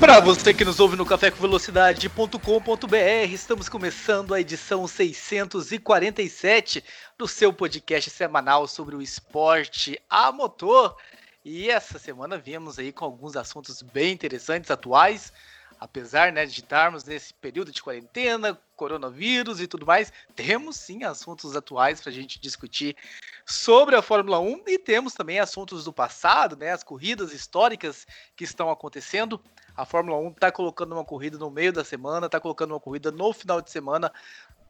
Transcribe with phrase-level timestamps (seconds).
[0.00, 2.96] Para você que nos ouve no cafécomvelocidade.com.br,
[3.30, 6.82] estamos começando a edição 647
[7.18, 10.96] do seu podcast semanal sobre o esporte a motor.
[11.44, 15.34] E essa semana viemos aí com alguns assuntos bem interessantes, atuais,
[15.80, 21.56] apesar né, de estarmos nesse período de quarentena, coronavírus e tudo mais, temos sim assuntos
[21.56, 22.94] atuais para a gente discutir
[23.46, 28.44] sobre a Fórmula 1 e temos também assuntos do passado, né, as corridas históricas que
[28.44, 29.40] estão acontecendo.
[29.74, 33.10] A Fórmula 1 está colocando uma corrida no meio da semana, está colocando uma corrida
[33.10, 34.12] no final de semana.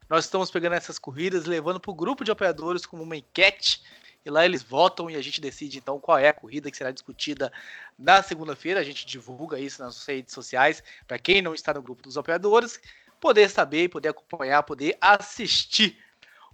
[0.08, 3.82] Nós estamos pegando essas corridas, levando para o grupo de apoiadores como uma enquete.
[4.24, 6.90] E lá eles votam e a gente decide então qual é a corrida que será
[6.90, 7.52] discutida
[7.98, 8.80] na segunda-feira.
[8.80, 12.80] A gente divulga isso nas redes sociais para quem não está no grupo dos apoiadores
[13.20, 15.98] poder saber, poder acompanhar, poder assistir.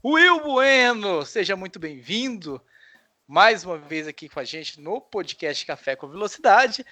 [0.05, 2.61] Will Bueno, seja muito bem-vindo
[3.27, 6.86] mais uma vez aqui com a gente no podcast Café com Velocidade.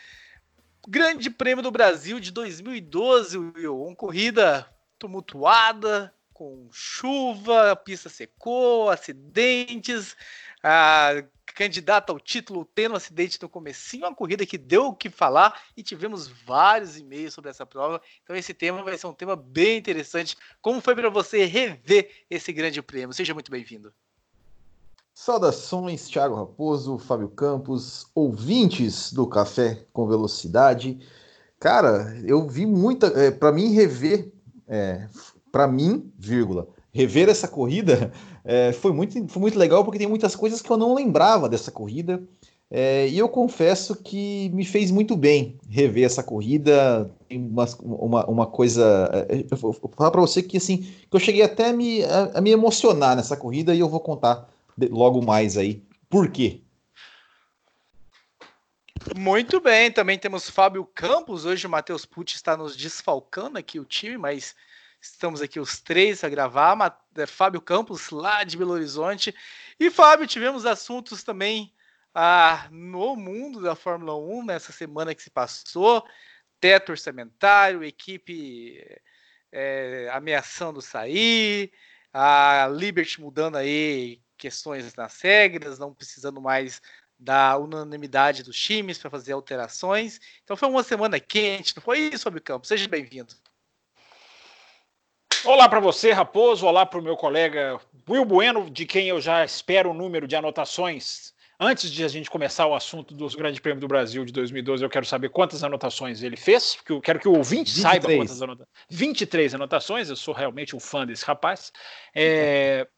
[0.86, 3.81] Grande Prêmio do Brasil de 2012, Will.
[3.81, 10.16] Uma corrida tumultuada, com chuva, a pista secou, acidentes,
[10.66, 11.22] a
[11.54, 15.60] candidata ao título tendo um acidente no comecinho, uma corrida que deu o que falar
[15.76, 18.00] e tivemos vários e-mails sobre essa prova.
[18.22, 20.36] Então esse tema vai ser um tema bem interessante.
[20.62, 23.12] Como foi para você rever esse grande prêmio?
[23.12, 23.92] Seja muito bem-vindo.
[25.12, 30.98] Saudações, Thiago Raposo, Fábio Campos, ouvintes do Café com Velocidade.
[31.60, 33.06] Cara, eu vi muita.
[33.08, 34.32] É, para mim, rever
[34.66, 35.06] é,
[35.52, 38.12] para mim, vírgula, rever essa corrida
[38.45, 41.70] é, foi, muito, foi muito legal porque tem muitas coisas que eu não lembrava dessa
[41.70, 42.22] corrida.
[42.71, 47.10] É, e eu confesso que me fez muito bem rever essa corrida.
[47.31, 49.10] Uma, uma, uma coisa.
[49.28, 52.38] É, eu vou falar para você que assim, que eu cheguei até a me, a,
[52.38, 54.49] a me emocionar nessa corrida e eu vou contar
[54.91, 55.83] logo mais aí.
[56.09, 56.62] Por quê?
[59.16, 61.44] Muito bem, também temos Fábio Campos.
[61.44, 64.54] Hoje o Matheus Pucci está nos desfalcando aqui o time, mas
[65.04, 66.98] Estamos aqui os três a gravar.
[67.16, 69.34] É, Fábio Campos, lá de Belo Horizonte.
[69.78, 71.75] E, Fábio, tivemos assuntos também
[72.15, 76.04] ah, no mundo da Fórmula 1 nessa semana que se passou.
[76.59, 78.81] Teto orçamentário, equipe
[79.53, 81.71] é, ameaçando sair,
[82.12, 86.81] a Liberty mudando aí questões nas regras, não precisando mais
[87.19, 90.19] da unanimidade dos times para fazer alterações.
[90.42, 92.69] Então foi uma semana quente, não foi isso, Fábio Campos?
[92.69, 93.34] Seja bem-vindo.
[95.44, 96.66] Olá para você, Raposo.
[96.66, 97.78] Olá para o meu colega
[98.09, 101.34] Will Bueno, de quem eu já espero o número de anotações.
[101.60, 104.88] Antes de a gente começar o assunto dos Grande Prêmio do Brasil de 2012, eu
[104.88, 107.83] quero saber quantas anotações ele fez, porque eu quero que o ouvinte 23.
[107.83, 108.69] saiba quantas anotações.
[108.88, 111.71] 23 anotações, eu sou realmente um fã desse rapaz.
[112.15, 112.88] É...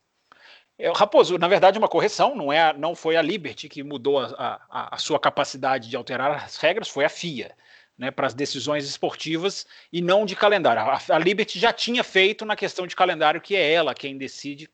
[0.78, 4.60] É, Raposo, na verdade, uma correção, não, é, não foi a Liberty que mudou a,
[4.68, 7.56] a, a sua capacidade de alterar as regras, foi a FIA
[7.98, 10.82] né, para as decisões esportivas e não de calendário.
[10.82, 14.68] A, a Liberty já tinha feito na questão de calendário, que é ela quem decide.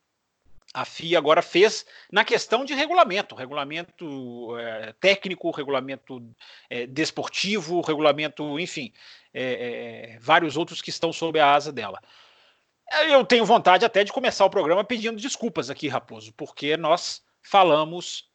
[0.75, 6.35] A FIA agora fez na questão de regulamento, regulamento é, técnico, regulamento
[6.71, 8.91] é, desportivo, regulamento, enfim,
[9.35, 12.01] é, vários outros que estão sob a asa dela.
[13.09, 18.29] Eu tenho vontade até de começar o programa pedindo desculpas aqui, Raposo, porque nós falamos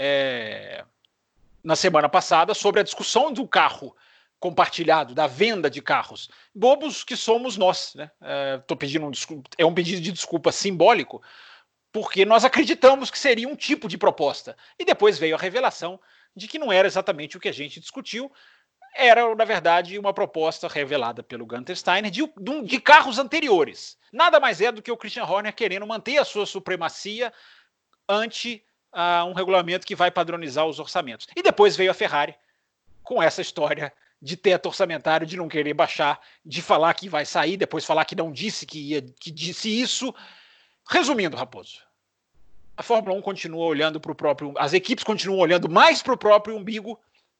[1.64, 3.96] na semana passada sobre a discussão do carro
[4.40, 6.30] compartilhado da venda de carros.
[6.54, 8.12] Bobos que somos nós, né?
[8.60, 11.22] Estou é, pedindo um desculpa, é um pedido de desculpa simbólico,
[11.92, 14.56] porque nós acreditamos que seria um tipo de proposta.
[14.78, 16.00] E depois veio a revelação
[16.36, 18.32] de que não era exatamente o que a gente discutiu.
[18.96, 22.24] Era, na verdade, uma proposta revelada pelo Gunter Steiner de,
[22.64, 23.98] de carros anteriores.
[24.12, 27.34] Nada mais é do que o Christian Horner querendo manter a sua supremacia
[28.08, 28.64] ante
[28.94, 31.28] uh, um regulamento que vai padronizar os orçamentos.
[31.36, 32.36] E depois veio a Ferrari
[33.04, 33.92] com essa história
[34.22, 38.16] de teto orçamentário, de não querer baixar, de falar que vai sair, depois falar que
[38.16, 40.14] não disse que ia, que disse isso.
[40.90, 41.82] Resumindo, Raposo,
[42.76, 46.18] a Fórmula 1 continua olhando para o próprio, as equipes continuam olhando mais para o
[46.18, 47.00] próprio umbigo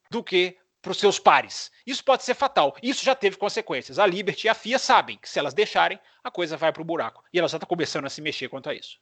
[0.10, 1.72] do que para os seus pares.
[1.86, 2.76] Isso pode ser fatal.
[2.82, 4.00] Isso já teve consequências.
[4.00, 6.86] A Liberty e a FIA sabem que se elas deixarem, a coisa vai para o
[6.86, 7.24] buraco.
[7.34, 9.00] E ela já está começando a se mexer quanto a isso.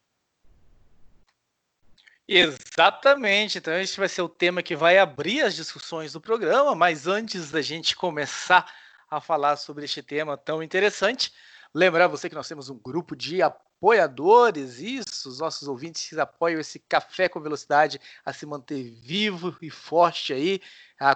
[2.28, 7.06] Exatamente, então este vai ser o tema que vai abrir as discussões do programa, mas
[7.06, 8.66] antes da gente começar
[9.10, 11.32] a falar sobre este tema tão interessante,
[11.76, 16.58] Lembrar você que nós temos um grupo de apoiadores, isso, os nossos ouvintes que apoiam
[16.58, 20.62] esse café com velocidade a se manter vivo e forte aí,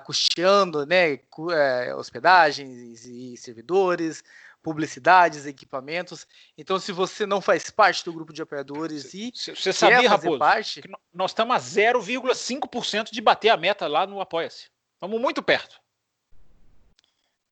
[0.05, 1.13] custeando né,
[1.53, 4.21] é, hospedagens e servidores,
[4.61, 6.27] publicidades, equipamentos.
[6.57, 10.81] Então, se você não faz parte do grupo de apoiadores e você sabia, Raposo, parte...
[11.13, 14.69] nós estamos a 0,5% de bater a meta lá no Apoia-se.
[14.95, 15.79] Estamos muito perto.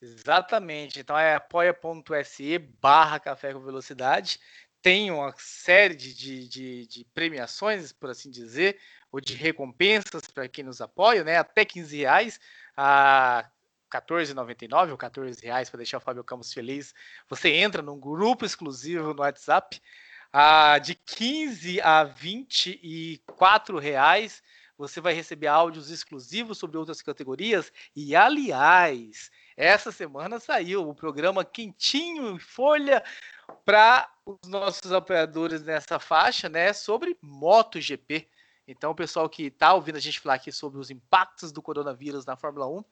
[0.01, 0.99] Exatamente.
[0.99, 4.39] Então é apoia.se barra café com velocidade.
[4.81, 8.79] Tem uma série de, de, de, de premiações, por assim dizer,
[9.11, 11.37] ou de recompensas para quem nos apoia, né?
[11.37, 12.39] Até 15 reais.
[12.75, 13.49] A
[13.91, 16.93] 14,99 ou 14 reais para deixar o Fábio Campos feliz.
[17.29, 19.81] Você entra num grupo exclusivo no WhatsApp.
[20.31, 24.43] Ah, de 15 a 24 reais
[24.77, 27.73] você vai receber áudios exclusivos sobre outras categorias.
[27.95, 33.03] E aliás, essa semana saiu o programa Quentinho em Folha
[33.65, 36.71] para os nossos apoiadores nessa faixa, né?
[36.73, 38.29] Sobre MotoGP.
[38.67, 42.25] Então, o pessoal que está ouvindo a gente falar aqui sobre os impactos do coronavírus
[42.25, 42.83] na Fórmula 1,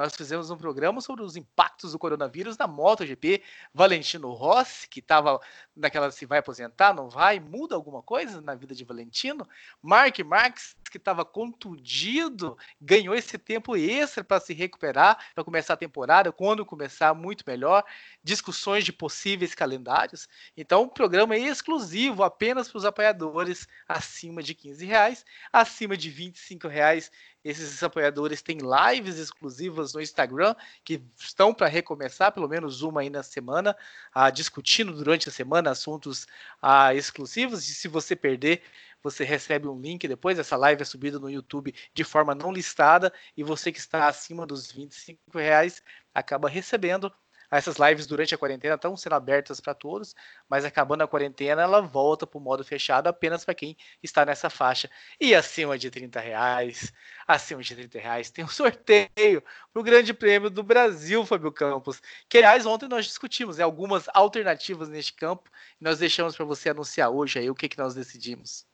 [0.00, 3.42] nós fizemos um programa sobre os impactos do coronavírus na MotoGP.
[3.74, 5.38] Valentino Rossi, que estava
[5.76, 9.46] naquela se vai aposentar, não vai, muda alguma coisa na vida de Valentino.
[9.82, 15.76] Mark Marques, que estava contundido, ganhou esse tempo extra para se recuperar, para começar a
[15.76, 17.84] temporada, quando começar muito melhor.
[18.22, 20.28] Discussões de possíveis calendários.
[20.56, 26.10] Então, o programa é exclusivo apenas para os apoiadores acima de 15 reais, acima de
[26.10, 27.10] 25 reais
[27.42, 30.54] esses apoiadores têm lives exclusivas no Instagram
[30.84, 33.74] que estão para recomeçar, pelo menos uma aí na semana,
[34.14, 36.24] uh, discutindo durante a semana assuntos
[36.62, 37.66] uh, exclusivos.
[37.68, 38.62] E se você perder,
[39.02, 40.38] você recebe um link depois.
[40.38, 44.46] Essa live é subida no YouTube de forma não listada e você que está acima
[44.46, 45.82] dos 25 reais
[46.14, 47.12] acaba recebendo
[47.50, 50.14] essas lives durante a quarentena estão sendo abertas para todos,
[50.48, 54.48] mas acabando a quarentena, ela volta para o modo fechado apenas para quem está nessa
[54.48, 54.88] faixa.
[55.20, 56.92] E acima de 30 reais,
[57.26, 59.42] acima de 30 reais, tem um sorteio
[59.72, 62.00] para o Grande Prêmio do Brasil, Fábio Campos.
[62.28, 65.50] Que, aliás, ontem nós discutimos né, algumas alternativas neste campo
[65.80, 68.69] e nós deixamos para você anunciar hoje aí o que, que nós decidimos.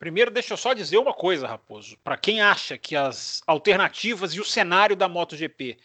[0.00, 1.98] Primeiro, deixa eu só dizer uma coisa, Raposo.
[1.98, 5.78] Para quem acha que as alternativas e o cenário da MotoGP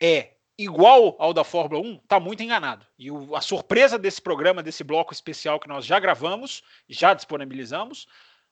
[0.00, 2.84] é igual ao da Fórmula 1, está muito enganado.
[2.98, 8.08] E o, a surpresa desse programa, desse bloco especial que nós já gravamos, já disponibilizamos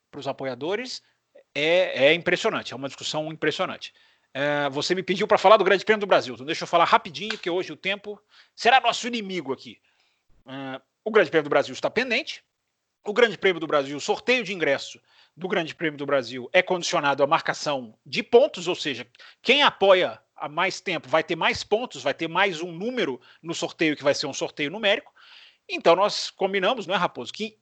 [0.08, 1.02] para os apoiadores,
[1.52, 2.72] é, é, impressionante.
[2.72, 3.93] É uma discussão impressionante.
[4.32, 6.84] É, você me pediu para falar do Grande Prêmio do Brasil, então deixa eu falar
[6.84, 8.22] rapidinho, porque hoje o tempo
[8.55, 9.81] será nosso inimigo aqui.
[10.46, 12.44] É, o Grande Prêmio do Brasil está pendente.
[13.04, 15.00] O Grande Prêmio do Brasil, o sorteio de ingresso
[15.37, 19.04] do Grande Prêmio do Brasil é condicionado à marcação de pontos, ou seja,
[19.43, 23.54] quem apoia há mais tempo vai ter mais pontos, vai ter mais um número no
[23.54, 25.12] sorteio que vai ser um sorteio numérico.
[25.69, 27.58] Então nós combinamos, não é, Raposo, que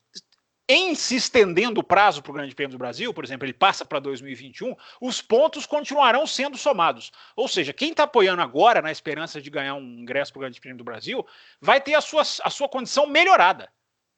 [0.68, 3.82] em se estendendo o prazo para o Grande Prêmio do Brasil, por exemplo, ele passa
[3.82, 7.10] para 2021, os pontos continuarão sendo somados.
[7.34, 10.60] Ou seja, quem está apoiando agora na esperança de ganhar um ingresso para o Grande
[10.60, 11.26] Prêmio do Brasil,
[11.62, 13.70] vai ter a sua, a sua condição melhorada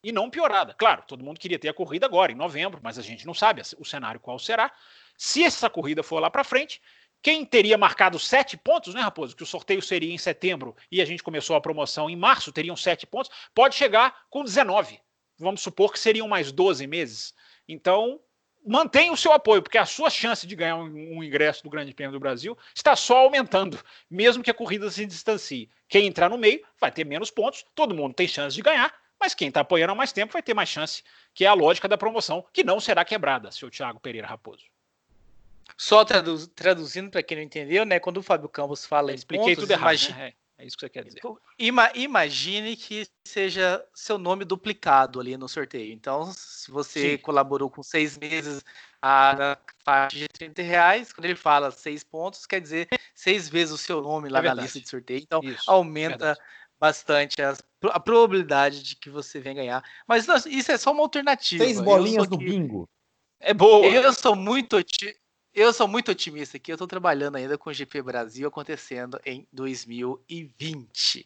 [0.03, 0.75] e não piorada.
[0.75, 3.63] Claro, todo mundo queria ter a corrida agora, em novembro, mas a gente não sabe
[3.79, 4.73] o cenário qual será.
[5.17, 6.81] Se essa corrida for lá para frente,
[7.23, 9.37] quem teria marcado sete pontos, né, Raposo?
[9.37, 12.75] Que o sorteio seria em setembro e a gente começou a promoção em março, teriam
[12.75, 14.99] sete pontos, pode chegar com 19.
[15.39, 17.33] Vamos supor que seriam mais 12 meses.
[17.69, 18.21] Então,
[18.67, 22.13] mantenha o seu apoio, porque a sua chance de ganhar um, ingresso do Grande Prêmio
[22.13, 23.79] do Brasil está só aumentando,
[24.11, 25.71] mesmo que a corrida se distancie.
[25.89, 29.35] Quem entrar no meio vai ter menos pontos, todo mundo tem chance de ganhar, mas
[29.35, 31.97] quem está apoiando há mais tempo vai ter mais chance, que é a lógica da
[31.97, 34.65] promoção, que não será quebrada, seu Thiago Pereira Raposo.
[35.77, 38.01] Só traduz, traduzindo para quem não entendeu, né?
[38.01, 39.91] Quando o Fábio Campos fala Eu expliquei pontos, tudo errado.
[39.91, 40.33] Imagine, né?
[40.59, 41.21] é, é, isso que você quer dizer.
[41.57, 45.93] Ima, imagine que seja seu nome duplicado ali no sorteio.
[45.93, 47.19] Então, se você Sim.
[47.19, 48.65] colaborou com seis meses
[49.01, 53.73] a, na faixa de 30 reais, quando ele fala seis pontos, quer dizer seis vezes
[53.73, 55.21] o seu nome lá é na lista de sorteio.
[55.23, 56.37] Então, isso, aumenta
[56.83, 57.63] bastante as,
[57.93, 59.85] a probabilidade de que você venha ganhar.
[60.05, 61.63] Mas não, isso é só uma alternativa.
[61.63, 62.89] Seis bolinhas do bingo.
[63.39, 63.87] É boa.
[63.87, 64.77] Eu sou muito
[65.55, 66.73] eu sou muito otimista aqui.
[66.73, 71.25] Eu estou trabalhando ainda com o GP Brasil acontecendo em 2020.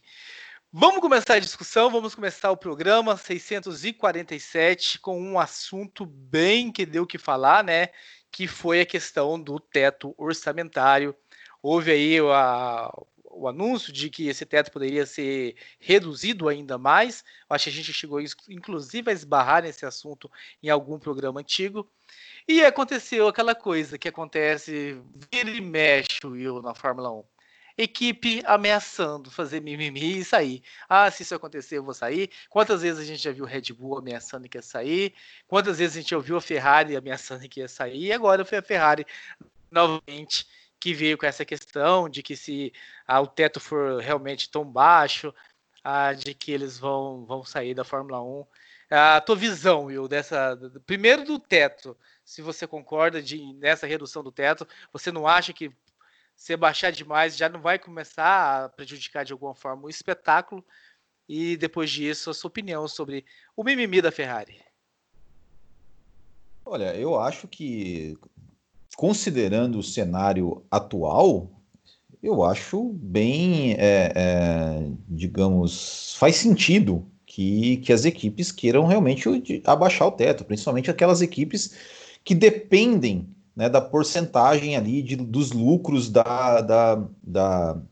[0.71, 7.05] Vamos começar a discussão, vamos começar o programa 647 com um assunto bem que deu
[7.05, 7.89] o que falar, né?
[8.31, 11.17] Que foi a questão do teto orçamentário.
[11.63, 12.93] Houve aí a,
[13.37, 17.25] o anúncio de que esse teto poderia ser reduzido ainda mais.
[17.49, 20.31] Acho que a gente chegou, inclusive, a esbarrar nesse assunto
[20.63, 21.89] em algum programa antigo.
[22.49, 25.01] E aconteceu aquela coisa que acontece,
[25.33, 27.25] vira e mexe, Will, na Fórmula 1.
[27.77, 30.63] equipe ameaçando fazer mimimi e sair.
[30.89, 32.31] Ah, se isso acontecer, eu vou sair.
[32.49, 35.13] Quantas vezes a gente já viu o Red Bull ameaçando que ia sair?
[35.47, 38.07] Quantas vezes a gente ouviu a Ferrari ameaçando que ia sair?
[38.07, 39.05] E agora foi a Ferrari
[39.71, 40.47] novamente
[40.81, 42.73] que veio com essa questão de que se
[43.07, 45.35] ah, o teto for realmente tão baixo,
[45.83, 48.47] ah, de que eles vão, vão sair da Fórmula 1.
[48.91, 50.57] A tua visão, Will, dessa.
[50.87, 55.71] Primeiro do teto, se você concorda de, nessa redução do teto, você não acha que
[56.37, 60.65] se baixar demais já não vai começar a prejudicar de alguma forma o espetáculo?
[61.29, 63.25] E depois disso, a sua opinião sobre
[63.57, 64.61] o mimimi da Ferrari.
[66.65, 68.17] Olha, eu acho que,
[68.97, 71.51] considerando o cenário atual,
[72.23, 79.29] eu acho bem, é, é, digamos, faz sentido que, que as equipes queiram realmente
[79.67, 81.75] abaixar o teto, principalmente aquelas equipes
[82.25, 87.83] que dependem né, da porcentagem ali de, dos lucros da, da, da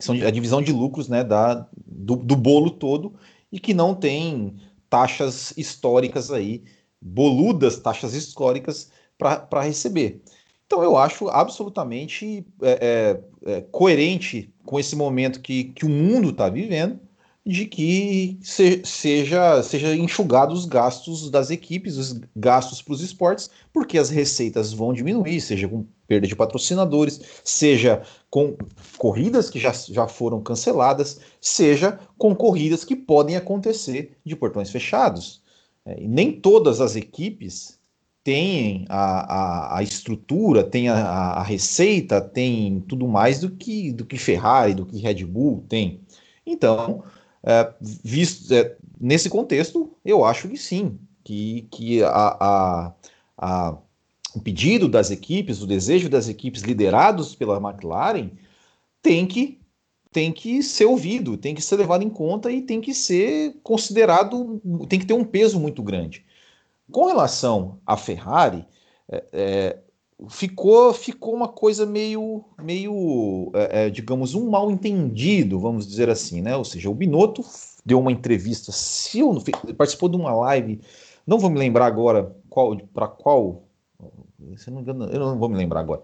[0.00, 3.14] são a divisão de lucros né, da, do, do bolo todo
[3.50, 4.56] e que não tem
[4.90, 6.64] taxas históricas aí,
[7.00, 10.22] boludas taxas históricas para receber.
[10.66, 16.30] Então eu acho absolutamente é, é, é, coerente com esse momento que, que o mundo
[16.30, 16.98] está vivendo,
[17.46, 23.50] de que se, seja, seja enxugado os gastos das equipes, os gastos para os esportes,
[23.70, 28.56] porque as receitas vão diminuir, seja com perda de patrocinadores, seja com
[28.96, 35.42] corridas que já, já foram canceladas, seja com corridas que podem acontecer de portões fechados.
[35.84, 37.78] É, e nem todas as equipes
[38.24, 44.06] têm a, a, a estrutura, têm a, a, receita, têm tudo mais do que, do
[44.06, 46.00] que Ferrari, do que Red Bull tem.
[46.46, 47.04] Então,
[47.42, 52.94] é, visto, é, nesse contexto, eu acho que sim, que, que a,
[53.36, 53.78] a,
[54.34, 58.30] o pedido das equipes, o desejo das equipes liderados pela McLaren
[59.02, 59.60] tem que,
[60.10, 64.60] tem que ser ouvido, tem que ser levado em conta e tem que ser considerado,
[64.88, 66.24] tem que ter um peso muito grande.
[66.90, 68.66] Com relação à Ferrari,
[69.10, 69.78] é, é,
[70.28, 76.40] ficou ficou uma coisa meio meio é, é, digamos um mal entendido vamos dizer assim
[76.40, 76.56] né?
[76.56, 77.44] Ou seja o Binotto
[77.84, 79.36] deu uma entrevista se eu,
[79.76, 80.80] participou de uma live
[81.26, 83.64] não vou me lembrar agora qual para qual
[84.56, 86.02] se não engano, eu não vou me lembrar agora.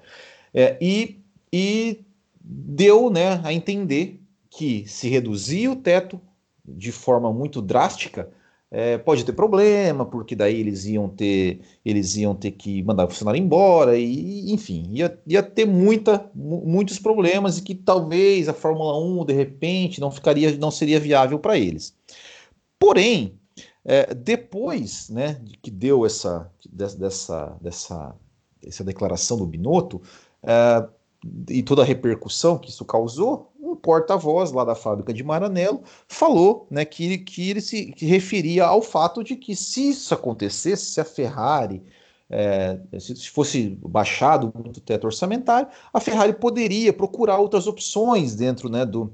[0.52, 1.20] É, e
[1.52, 2.04] e
[2.40, 6.20] deu né a entender que se reduzir o teto
[6.64, 8.30] de forma muito drástica
[8.70, 13.08] é, pode ter problema, porque daí eles iam ter, eles iam ter que mandar o
[13.08, 18.96] funcionário embora, e enfim, ia, ia ter muita, muitos problemas e que talvez a Fórmula
[18.98, 21.96] 1, de repente, não ficaria, não seria viável para eles.
[22.78, 23.38] Porém,
[23.84, 28.14] é, depois né, que deu essa, dessa, dessa,
[28.64, 30.00] essa declaração do Binotto,
[30.42, 30.88] é,
[31.50, 36.66] e toda a repercussão que isso causou, um porta-voz lá da fábrica de Maranello falou
[36.70, 41.00] né, que, que ele se que referia ao fato de que se isso acontecesse, se
[41.00, 41.82] a Ferrari
[42.30, 48.86] é, se fosse baixado o teto orçamentário, a Ferrari poderia procurar outras opções dentro né,
[48.86, 49.12] do,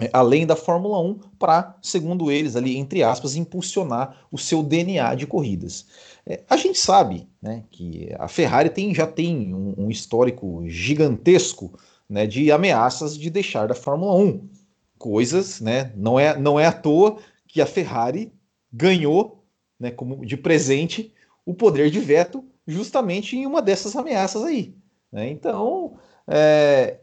[0.00, 5.14] é, além da Fórmula 1, para, segundo eles, ali, entre aspas, impulsionar o seu DNA
[5.14, 5.86] de corridas.
[6.26, 11.78] É, a gente sabe né, que a Ferrari tem, já tem um, um histórico gigantesco
[12.08, 14.48] né, de ameaças de deixar da Fórmula 1.
[14.98, 15.92] Coisas, né?
[15.94, 18.32] Não é, não é à toa que a Ferrari
[18.72, 19.44] ganhou
[19.78, 21.12] né, como de presente
[21.44, 24.74] o poder de veto justamente em uma dessas ameaças aí.
[25.12, 25.30] Né?
[25.30, 26.98] Então, é,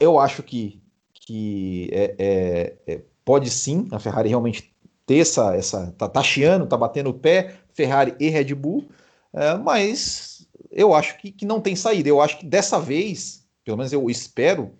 [0.00, 0.82] eu acho que,
[1.12, 4.74] que é, é, é pode sim a Ferrari realmente
[5.06, 8.88] ter essa, essa tá taxiando, tá batendo o pé, Ferrari e Red Bull,
[9.32, 12.08] é, mas eu acho que, que não tem saída.
[12.08, 14.72] Eu acho que dessa vez pelo menos eu espero,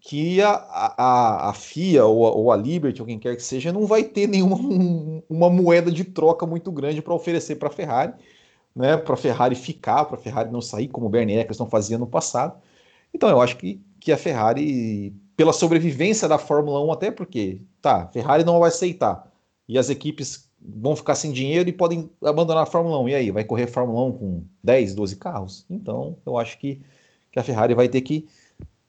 [0.00, 3.72] que a, a, a FIA ou a, ou a Liberty, ou quem quer que seja,
[3.72, 7.72] não vai ter nenhuma um, uma moeda de troca muito grande para oferecer para a
[7.72, 8.14] Ferrari,
[8.74, 11.98] né, para a Ferrari ficar, para a Ferrari não sair, como o Bernie Eccleston fazia
[11.98, 12.58] no passado.
[13.12, 18.04] Então eu acho que, que a Ferrari, pela sobrevivência da Fórmula 1, até porque, tá,
[18.04, 19.30] a Ferrari não vai aceitar,
[19.68, 23.08] e as equipes vão ficar sem dinheiro e podem abandonar a Fórmula 1.
[23.08, 25.64] E aí, vai correr Fórmula 1 com 10, 12 carros?
[25.70, 26.82] Então, eu acho que
[27.30, 28.28] que a Ferrari vai ter que,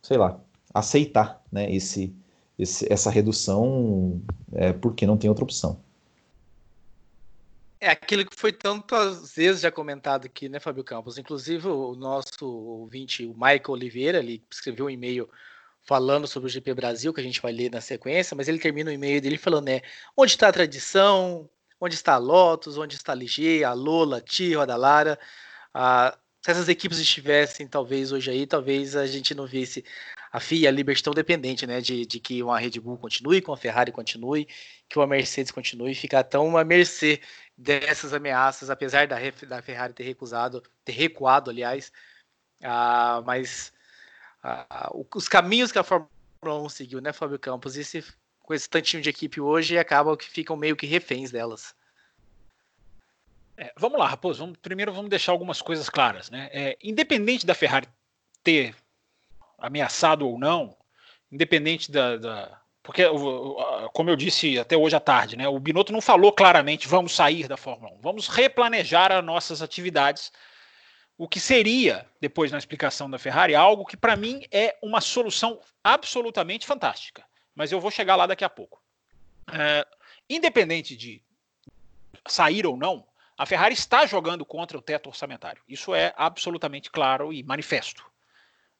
[0.01, 0.39] sei lá,
[0.73, 2.15] aceitar né, esse,
[2.57, 4.21] esse essa redução,
[4.53, 5.79] é, porque não tem outra opção.
[7.79, 11.17] É aquilo que foi tantas vezes já comentado aqui, né, Fábio Campos?
[11.17, 15.27] Inclusive, o nosso ouvinte, o Michael Oliveira, ele escreveu um e-mail
[15.83, 18.91] falando sobre o GP Brasil, que a gente vai ler na sequência, mas ele termina
[18.91, 19.81] o e-mail dele falando, né,
[20.15, 24.21] onde está a tradição, onde está a Lotus, onde está a Ligier, a Lola, a
[24.21, 25.19] Tia, a Roda Lara,
[25.73, 29.85] a, se essas equipes estivessem, talvez, hoje aí, talvez a gente não visse
[30.31, 33.41] a FIA e a Liberty tão dependente, né, de, de que uma Red Bull continue,
[33.41, 34.47] que uma Ferrari continue,
[34.89, 37.21] que uma Mercedes continue, ficar tão à mercê
[37.55, 39.17] dessas ameaças, apesar da,
[39.47, 41.91] da Ferrari ter recusado, ter recuado, aliás,
[42.63, 43.71] ah, mas
[44.41, 46.09] ah, os caminhos que a Fórmula
[46.43, 48.03] 1 seguiu, né, Fábio Campos, esse,
[48.41, 51.75] com esse tantinho de equipe hoje, acabam que ficam meio que reféns delas.
[53.61, 54.39] É, vamos lá, Raposo.
[54.39, 56.31] Vamos, primeiro vamos deixar algumas coisas claras.
[56.31, 56.49] Né?
[56.51, 57.87] É, independente da Ferrari
[58.43, 58.75] ter
[59.59, 60.75] ameaçado ou não,
[61.31, 62.17] independente da.
[62.17, 63.03] da porque,
[63.93, 67.47] como eu disse até hoje à tarde, né, o Binotto não falou claramente vamos sair
[67.47, 70.31] da Fórmula 1, vamos replanejar as nossas atividades.
[71.15, 75.61] O que seria, depois na explicação da Ferrari, algo que para mim é uma solução
[75.83, 77.23] absolutamente fantástica.
[77.53, 78.81] Mas eu vou chegar lá daqui a pouco.
[79.53, 79.85] É,
[80.27, 81.21] independente de
[82.27, 83.05] sair ou não,
[83.41, 85.63] a Ferrari está jogando contra o teto orçamentário.
[85.67, 88.05] Isso é absolutamente claro e manifesto.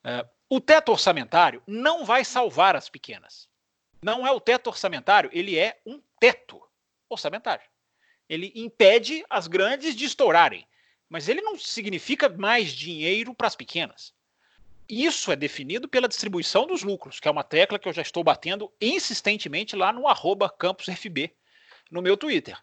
[0.03, 3.49] É, o teto orçamentário não vai salvar as pequenas.
[4.03, 6.61] Não é o teto orçamentário, ele é um teto
[7.09, 7.67] orçamentário.
[8.29, 10.67] Ele impede as grandes de estourarem,
[11.09, 14.13] mas ele não significa mais dinheiro para as pequenas.
[14.87, 18.23] Isso é definido pela distribuição dos lucros, que é uma tecla que eu já estou
[18.23, 21.35] batendo insistentemente lá no arroba campusfb
[21.89, 22.55] no meu Twitter.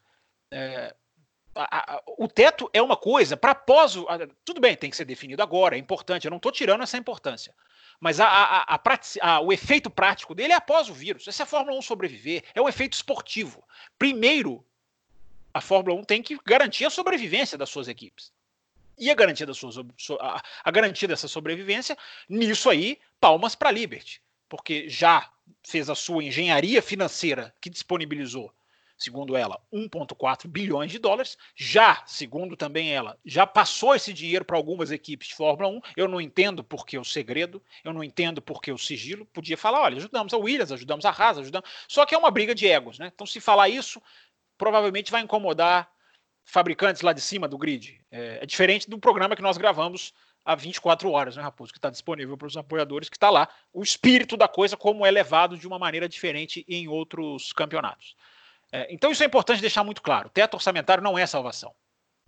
[0.49, 0.95] É,
[1.59, 3.95] a, o teto é uma coisa para pós.
[4.45, 7.55] tudo bem, tem que ser definido agora, é importante, eu não estou tirando essa importância.
[8.01, 8.79] Mas a,
[9.43, 11.25] o efeito prático dele é após o vírus.
[11.25, 13.65] Se a Fórmula 1 sobreviver, é um efeito esportivo.
[13.99, 14.65] Primeiro,
[15.53, 18.33] a Fórmula 1 tem que garantir a sobrevivência das suas equipes.
[18.97, 19.85] E a garantia, da sua,
[20.65, 21.97] a garantia dessa sobrevivência,
[22.29, 24.23] nisso aí, palmas para a Liberty.
[24.49, 25.29] Porque já
[25.63, 28.53] fez a sua engenharia financeira que disponibilizou
[28.99, 31.39] segundo ela, 1,4 bilhões de dólares.
[31.55, 35.81] Já, segundo também ela, já passou esse dinheiro para algumas equipes de Fórmula 1.
[35.97, 39.25] Eu não entendo por que o segredo, eu não entendo por que o sigilo.
[39.27, 41.71] Podia falar, olha, ajudamos a Williams, ajudamos a Haas, ajudamos.
[41.87, 43.11] Só que é uma briga de egos, né?
[43.15, 44.03] Então, se falar isso,
[44.59, 45.89] provavelmente vai incomodar
[46.45, 48.01] fabricantes lá de cima do grid.
[48.11, 50.13] É, é diferente do programa que nós gravamos
[50.45, 51.73] há 24 horas, né, Raposo?
[51.73, 55.11] Que está disponível para os apoiadores, que está lá o espírito da coisa, como é
[55.11, 58.17] levado de uma maneira diferente em outros campeonatos.
[58.73, 60.29] É, então isso é importante deixar muito claro.
[60.29, 61.75] Teto orçamentário não é salvação.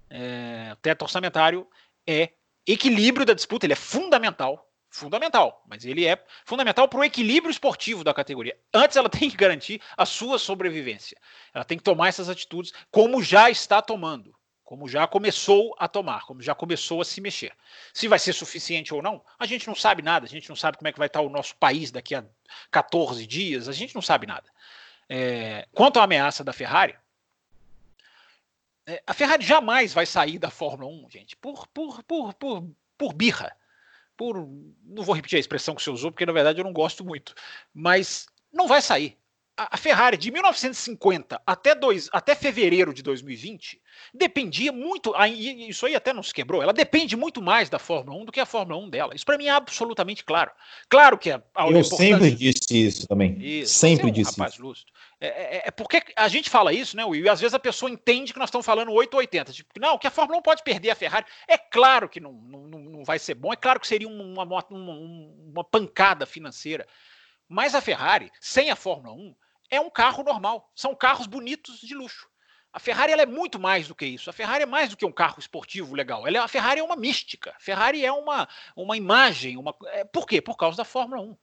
[0.08, 1.66] É, teto orçamentário
[2.06, 2.30] é
[2.66, 4.66] equilíbrio da disputa, ele é fundamental.
[4.92, 8.58] Fundamental, mas ele é fundamental para o equilíbrio esportivo da categoria.
[8.74, 11.16] Antes, ela tem que garantir a sua sobrevivência.
[11.54, 16.26] Ela tem que tomar essas atitudes, como já está tomando, como já começou a tomar,
[16.26, 17.52] como já começou a se mexer.
[17.94, 20.26] Se vai ser suficiente ou não, a gente não sabe nada.
[20.26, 22.24] A gente não sabe como é que vai estar o nosso país daqui a
[22.72, 23.68] 14 dias.
[23.68, 24.50] A gente não sabe nada.
[25.12, 26.96] É, quanto à ameaça da Ferrari,
[28.86, 33.12] é, a Ferrari jamais vai sair da Fórmula 1, gente, por, por, por, por, por
[33.12, 33.56] birra.
[34.16, 34.36] Por,
[34.84, 37.34] não vou repetir a expressão que você usou, porque na verdade eu não gosto muito,
[37.74, 39.19] mas não vai sair
[39.70, 43.80] a Ferrari de 1950 até, dois, até fevereiro de 2020
[44.14, 45.12] dependia muito,
[45.68, 48.40] isso aí até não se quebrou, ela depende muito mais da Fórmula 1 do que
[48.40, 49.14] a Fórmula 1 dela.
[49.14, 50.50] Isso para mim é absolutamente claro.
[50.88, 53.36] Claro que a, Eu sempre disse isso também.
[53.40, 54.86] Isso, sempre é um disse rapaz isso.
[55.20, 57.24] É, é, é, porque a gente fala isso, né, Will?
[57.24, 59.52] E às vezes a pessoa entende que nós estamos falando 8 ou 80.
[59.52, 61.26] Tipo, não, que a Fórmula 1 pode perder a Ferrari.
[61.46, 64.64] É claro que não, não, não vai ser bom, é claro que seria uma, uma,
[64.70, 64.94] uma,
[65.52, 66.86] uma pancada financeira.
[67.46, 69.34] Mas a Ferrari, sem a Fórmula 1,
[69.70, 70.70] é um carro normal.
[70.74, 72.28] São carros bonitos de luxo.
[72.72, 74.30] A Ferrari é muito mais do que isso.
[74.30, 76.26] A Ferrari é mais do que um carro esportivo legal.
[76.26, 77.52] Ela é, a Ferrari é uma mística.
[77.56, 79.56] A Ferrari é uma, uma imagem.
[79.56, 80.40] Uma, é, por quê?
[80.40, 81.36] Por causa da Fórmula 1.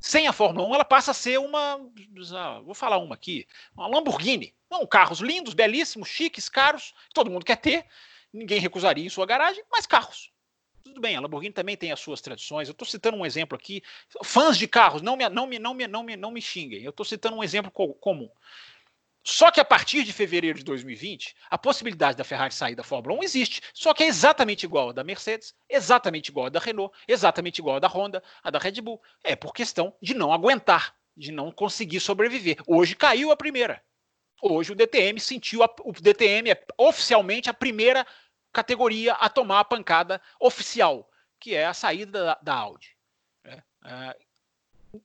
[0.00, 1.78] Sem a Fórmula 1, ela passa a ser uma.
[2.34, 3.46] Ah, vou falar uma aqui.
[3.76, 4.54] Uma Lamborghini.
[4.70, 6.94] Não, carros lindos, belíssimos, chiques, caros.
[7.12, 7.84] Todo mundo quer ter.
[8.32, 10.31] Ninguém recusaria em sua garagem, mas carros.
[10.84, 12.68] Tudo bem, a Lamborghini também tem as suas tradições.
[12.68, 13.82] Eu estou citando um exemplo aqui.
[14.24, 16.82] Fãs de carros, não me, não me, não me, não me, não me xinguem.
[16.82, 18.28] Eu estou citando um exemplo co comum.
[19.24, 23.20] Só que a partir de fevereiro de 2020, a possibilidade da Ferrari sair da Fórmula
[23.20, 23.60] 1 existe.
[23.72, 27.76] Só que é exatamente igual a da Mercedes, exatamente igual a da Renault, exatamente igual
[27.76, 29.00] a da Honda, a da Red Bull.
[29.22, 32.56] É por questão de não aguentar, de não conseguir sobreviver.
[32.66, 33.80] Hoje caiu a primeira.
[34.42, 38.04] Hoje o DTM sentiu, a, o DTM é oficialmente a primeira
[38.52, 41.08] categoria a tomar a pancada oficial,
[41.40, 42.96] que é a saída da, da Audi.
[43.44, 43.62] Né?
[43.84, 44.16] É,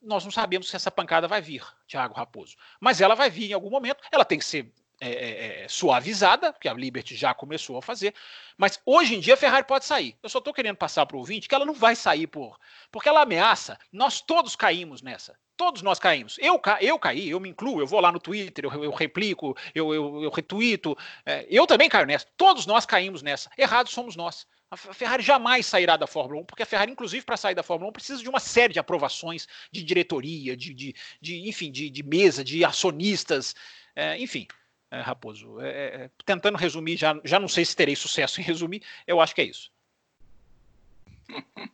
[0.01, 2.57] nós não sabemos se essa pancada vai vir, Thiago Raposo.
[2.79, 6.53] Mas ela vai vir em algum momento, ela tem que ser é, é, é suavizada,
[6.53, 8.13] que a Liberty já começou a fazer,
[8.57, 10.17] mas hoje em dia a Ferrari pode sair.
[10.21, 12.57] Eu só estou querendo passar para o ouvinte que ela não vai sair por.
[12.91, 15.38] Porque ela ameaça, nós todos caímos nessa.
[15.55, 16.38] Todos nós caímos.
[16.39, 19.57] Eu, ca, eu caí, eu me incluo, eu vou lá no Twitter, eu, eu replico,
[19.73, 20.95] eu, eu, eu retuito.
[21.25, 22.27] É, eu também caio nessa.
[22.38, 23.49] Todos nós caímos nessa.
[23.57, 24.45] Errados somos nós.
[24.69, 27.89] A Ferrari jamais sairá da Fórmula 1, porque a Ferrari, inclusive, para sair da Fórmula
[27.89, 32.03] 1, precisa de uma série de aprovações de diretoria, de, de, de enfim, de, de,
[32.03, 33.55] mesa, de acionistas,
[33.95, 34.45] é, enfim.
[34.89, 38.43] É, Raposo, é, é, é, tentando resumir, já, já não sei se terei sucesso em
[38.43, 39.69] resumir, eu acho que é isso.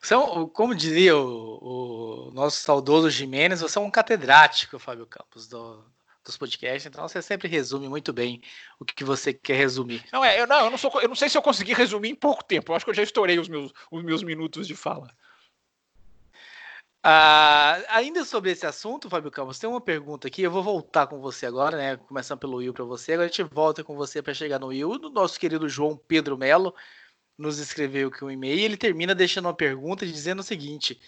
[0.00, 5.82] São, como dizia o, o nosso saudoso Jimenez, você é um catedrático, Fábio Campos, do,
[6.24, 8.40] dos podcasts, então você sempre resume muito bem
[8.78, 10.04] o que você quer resumir.
[10.12, 12.14] Não, é, eu, não, eu não, sou, eu não sei se eu consegui resumir em
[12.14, 15.10] pouco tempo, eu acho que eu já estourei os meus, os meus minutos de fala.
[17.06, 20.40] Ah, ainda sobre esse assunto, Fábio Campos, tem uma pergunta aqui.
[20.42, 21.96] Eu vou voltar com você agora, né?
[21.98, 23.12] Começando pelo Will para você.
[23.12, 26.38] Agora a gente volta com você para chegar no Will, do nosso querido João Pedro
[26.38, 26.74] Melo
[27.36, 31.00] nos escreveu aqui um e-mail ele termina deixando uma pergunta dizendo o seguinte: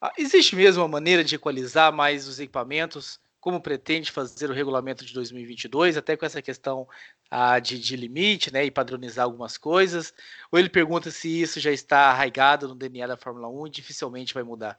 [0.00, 5.04] ah, existe mesmo uma maneira de equalizar mais os equipamentos, como pretende fazer o regulamento
[5.04, 6.88] de 2022, até com essa questão
[7.30, 10.14] ah, de, de, limite, né, e padronizar algumas coisas?
[10.50, 14.34] Ou ele pergunta se isso já está arraigado no DNA da Fórmula 1 e dificilmente
[14.34, 14.78] vai mudar?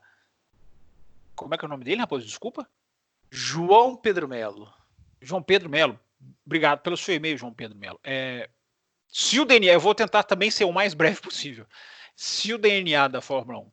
[1.36, 2.26] Como é que é o nome dele, Raposo?
[2.26, 2.68] Desculpa.
[3.30, 4.72] João Pedro Melo.
[5.20, 5.98] João Pedro Melo,
[6.44, 7.98] obrigado pelo seu e-mail, João Pedro Melo.
[8.02, 8.48] É,
[9.08, 11.66] se o DNA, eu vou tentar também ser o mais breve possível.
[12.14, 13.70] Se o DNA da Fórmula 1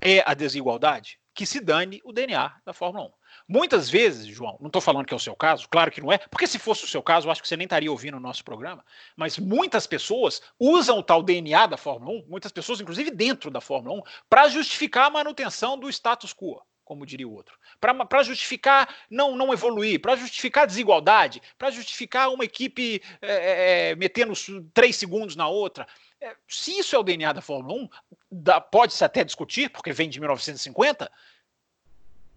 [0.00, 3.12] é a desigualdade, que se dane o DNA da Fórmula 1.
[3.48, 6.18] Muitas vezes, João, não estou falando que é o seu caso, claro que não é,
[6.18, 8.44] porque se fosse o seu caso, eu acho que você nem estaria ouvindo o nosso
[8.44, 13.50] programa, mas muitas pessoas usam o tal DNA da Fórmula 1, muitas pessoas, inclusive dentro
[13.50, 18.22] da Fórmula 1, para justificar a manutenção do status quo como diria o outro, para
[18.22, 24.32] justificar não, não evoluir, para justificar desigualdade, para justificar uma equipe é, é, metendo
[24.72, 25.86] três segundos na outra.
[26.20, 27.88] É, se isso é o DNA da Fórmula
[28.30, 31.10] 1, pode-se até discutir, porque vem de 1950.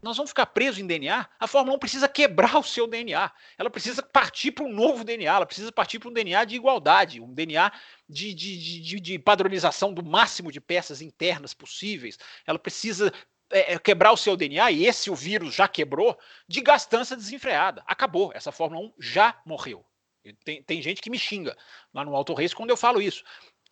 [0.02, 1.28] Nós vamos ficar presos em DNA.
[1.40, 3.32] A Fórmula 1 precisa quebrar o seu DNA.
[3.56, 5.32] Ela precisa partir para um novo DNA.
[5.32, 7.72] Ela precisa partir para um DNA de igualdade, um DNA
[8.08, 12.18] de, de, de, de padronização do máximo de peças internas possíveis.
[12.48, 13.14] Ela precisa
[13.52, 17.84] é, é, quebrar o seu DNA, e esse o vírus já quebrou, de gastança desenfreada.
[17.86, 18.32] Acabou.
[18.34, 19.86] Essa Fórmula 1 já morreu.
[20.44, 21.58] Tem, tem gente que me xinga
[21.94, 23.24] lá no Auto Race quando eu falo isso.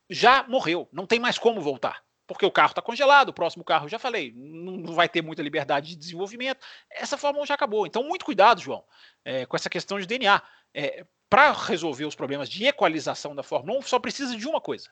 [0.09, 0.87] Já morreu.
[0.91, 2.03] Não tem mais como voltar.
[2.25, 5.89] Porque o carro está congelado, o próximo carro, já falei, não, vai ter muita liberdade
[5.89, 6.59] de desenvolvimento.
[6.89, 7.87] Essa Fórmula 1 já acabou.
[7.87, 8.83] Então, muito cuidado, João,
[9.23, 10.41] é, com essa questão de DNA.
[10.73, 14.89] É, Para resolver os problemas de equalização da Fórmula 1, só precisa de uma coisa: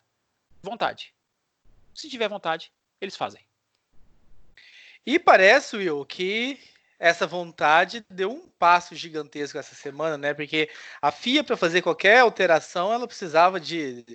[0.62, 1.14] vontade.
[1.94, 2.72] Se tiver vontade,
[3.02, 3.46] eles fazem.
[5.06, 6.60] E parece, Will, que
[6.98, 10.34] essa vontade deu um passo gigantesco essa semana, né?
[10.34, 10.70] Porque
[11.02, 14.06] a FIA, para fazer qualquer alteração, ela precisava de,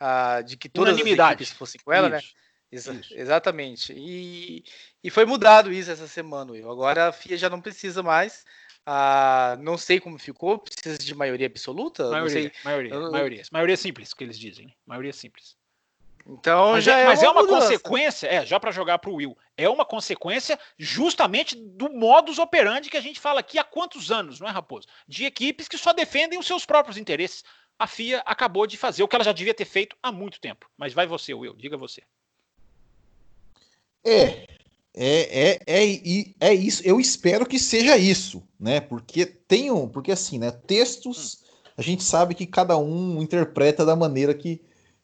[0.00, 2.18] uh, de que todas as equipes fossem com ela, né?
[2.18, 3.00] isso, né?
[3.00, 3.14] Exa isso.
[3.14, 3.92] Exatamente.
[3.92, 4.64] E,
[5.02, 6.70] e foi mudado isso essa semana, Will.
[6.70, 8.44] Agora a FIA já não precisa mais.
[8.86, 12.08] Uh, não sei como ficou, precisa de maioria absoluta?
[12.10, 13.42] Maioria, maioria, maioria.
[13.52, 14.74] Maioria simples, que eles dizem.
[14.86, 15.56] Maioria simples.
[16.26, 19.10] Então mas já é, é mas uma, é uma consequência, é, já para jogar para
[19.10, 23.64] o Will, é uma consequência justamente do modus operandi que a gente fala aqui há
[23.64, 24.86] quantos anos, não é, Raposo?
[25.08, 27.44] De equipes que só defendem os seus próprios interesses.
[27.78, 30.66] A FIA acabou de fazer o que ela já devia ter feito há muito tempo.
[30.76, 32.02] Mas vai você, Will, diga você.
[34.04, 34.46] É,
[34.94, 36.82] é, é, é, é isso.
[36.84, 38.80] Eu espero que seja isso, né?
[38.80, 40.50] Porque tem um, porque assim, né?
[40.50, 41.70] Textos, hum.
[41.76, 44.60] a gente sabe que cada um interpreta da maneira que,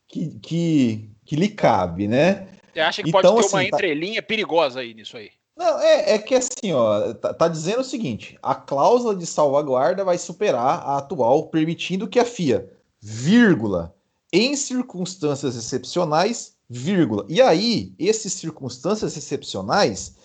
[0.09, 2.49] que, que, que lhe cabe, né?
[2.73, 3.77] Você acha que então, pode ter assim, uma tá...
[3.77, 5.31] entrelinha perigosa aí nisso aí?
[5.57, 10.05] Não, é, é que assim, ó, tá, tá, dizendo o seguinte: a cláusula de salvaguarda
[10.05, 13.95] vai superar a atual, permitindo que a FIA, vírgula,
[14.31, 17.25] em circunstâncias excepcionais, vírgula.
[17.29, 20.17] E aí, essas circunstâncias excepcionais,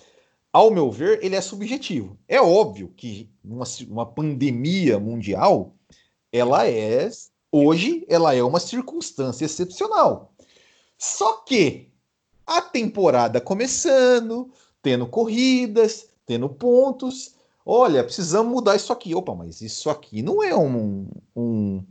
[0.51, 2.17] ao meu ver, ele é subjetivo.
[2.27, 5.73] É óbvio que uma, uma pandemia mundial,
[6.31, 7.09] ela é
[7.51, 10.33] Hoje ela é uma circunstância excepcional.
[10.97, 11.91] Só que
[12.45, 17.35] a temporada começando, tendo corridas, tendo pontos.
[17.65, 19.13] Olha, precisamos mudar isso aqui.
[19.13, 21.83] Opa, mas isso aqui não é um, um,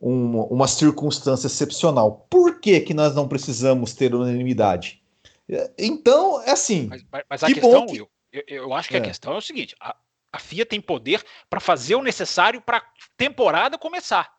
[0.00, 2.26] um, uma circunstância excepcional.
[2.30, 5.02] Por que, que nós não precisamos ter unanimidade?
[5.76, 6.88] Então, é assim.
[6.88, 7.98] Mas, mas a questão, que...
[7.98, 8.08] Eu,
[8.46, 9.00] eu, acho que é.
[9.00, 9.96] a questão é o seguinte: a,
[10.32, 12.82] a FIA tem poder para fazer o necessário para a
[13.16, 14.37] temporada começar.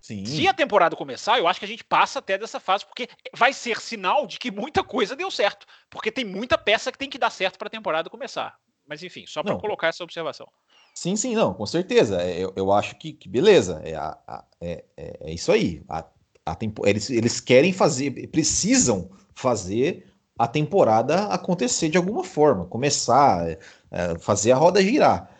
[0.00, 0.24] Sim.
[0.24, 3.52] Se a temporada começar, eu acho que a gente passa até dessa fase, porque vai
[3.52, 5.66] ser sinal de que muita coisa deu certo.
[5.90, 8.56] Porque tem muita peça que tem que dar certo para a temporada começar.
[8.88, 10.48] Mas enfim, só para colocar essa observação.
[10.94, 12.22] Sim, sim, não, com certeza.
[12.22, 13.80] É, eu, eu acho que, que beleza.
[13.84, 15.82] É, a, a, é, é, é, isso aí.
[15.88, 16.04] A,
[16.46, 23.48] a tempo, eles, eles querem fazer, precisam fazer a temporada acontecer de alguma forma, começar,
[23.48, 23.58] é,
[23.90, 25.30] é fazer a roda girar.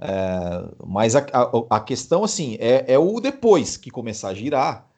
[0.00, 4.88] É, mas a, a, a, questão, assim, é, é, o depois que começar a girar,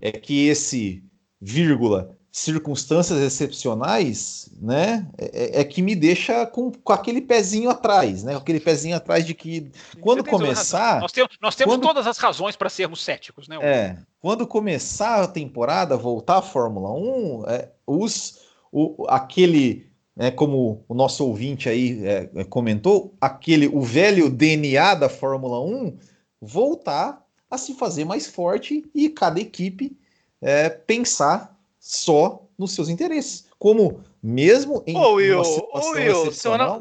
[0.00, 1.02] é que esse
[1.40, 8.36] vírgula circunstâncias excepcionais, né, é, é, que me deixa com, com aquele pezinho atrás, né,
[8.36, 12.56] aquele pezinho atrás de que quando começar, nós temos, nós temos quando, todas as razões
[12.56, 13.56] para sermos céticos, né?
[13.62, 18.40] É, quando começar a temporada, voltar à Fórmula 1, é, os,
[18.72, 24.94] o, aquele, é, como o nosso ouvinte aí é, é comentou, aquele, o velho DNA
[24.94, 25.96] da Fórmula 1
[26.40, 29.96] voltar a se fazer mais forte e cada equipe
[30.40, 33.46] é, pensar só nos seus interesses.
[33.58, 36.80] Como mesmo em ô, Will, ô, Will, semana,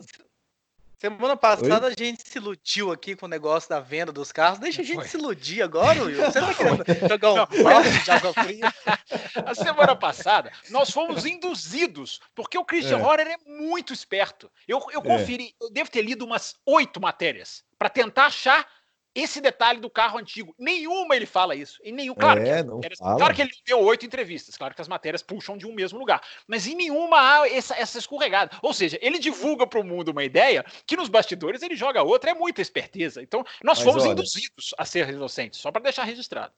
[1.04, 1.94] semana passada Oi?
[1.94, 4.60] a gente se iludiu aqui com o negócio da venda dos carros.
[4.60, 5.08] Deixa a gente Foi.
[5.08, 6.16] se iludir agora, Will.
[6.16, 8.74] Você tá querendo jogar um balde de água fria?
[9.46, 13.04] A semana passada nós fomos induzidos, porque o Christian é.
[13.04, 14.50] Horner é muito esperto.
[14.66, 15.04] Eu, eu é.
[15.04, 15.66] conferi, é.
[15.66, 18.66] eu devo ter lido umas oito matérias para tentar achar
[19.16, 20.56] esse detalhe do carro antigo.
[20.58, 21.80] Nenhuma ele fala isso.
[21.84, 22.16] Em nenhum.
[22.16, 24.58] Claro, é, que, claro que ele deu oito entrevistas.
[24.58, 26.22] Claro que as matérias puxam de um mesmo lugar.
[26.48, 28.58] Mas em nenhuma há essa, essa escorregada.
[28.62, 32.32] Ou seja, ele divulga para o mundo uma ideia que nos bastidores ele joga outra.
[32.32, 33.22] É muita esperteza.
[33.22, 36.54] Então, nós mas fomos olha, induzidos a ser inocentes, só para deixar registrado.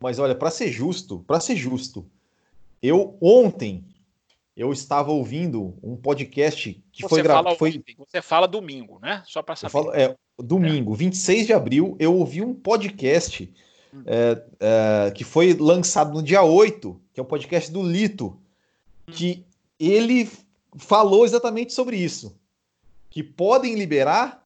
[0.00, 2.08] Mas olha, para ser justo, para ser justo,
[2.82, 3.84] eu ontem
[4.58, 7.54] eu estava ouvindo um podcast que você foi gravado.
[7.54, 7.80] Foi...
[7.96, 9.22] Você fala domingo, né?
[9.24, 9.70] Só para saber.
[9.70, 10.96] Falo, é, domingo, é.
[10.96, 13.54] 26 de abril, eu ouvi um podcast
[13.94, 14.02] hum.
[14.04, 18.36] é, é, que foi lançado no dia 8, que é o um podcast do Lito,
[19.06, 19.12] hum.
[19.12, 19.44] que
[19.78, 20.28] ele
[20.76, 22.36] falou exatamente sobre isso.
[23.08, 24.44] Que podem liberar,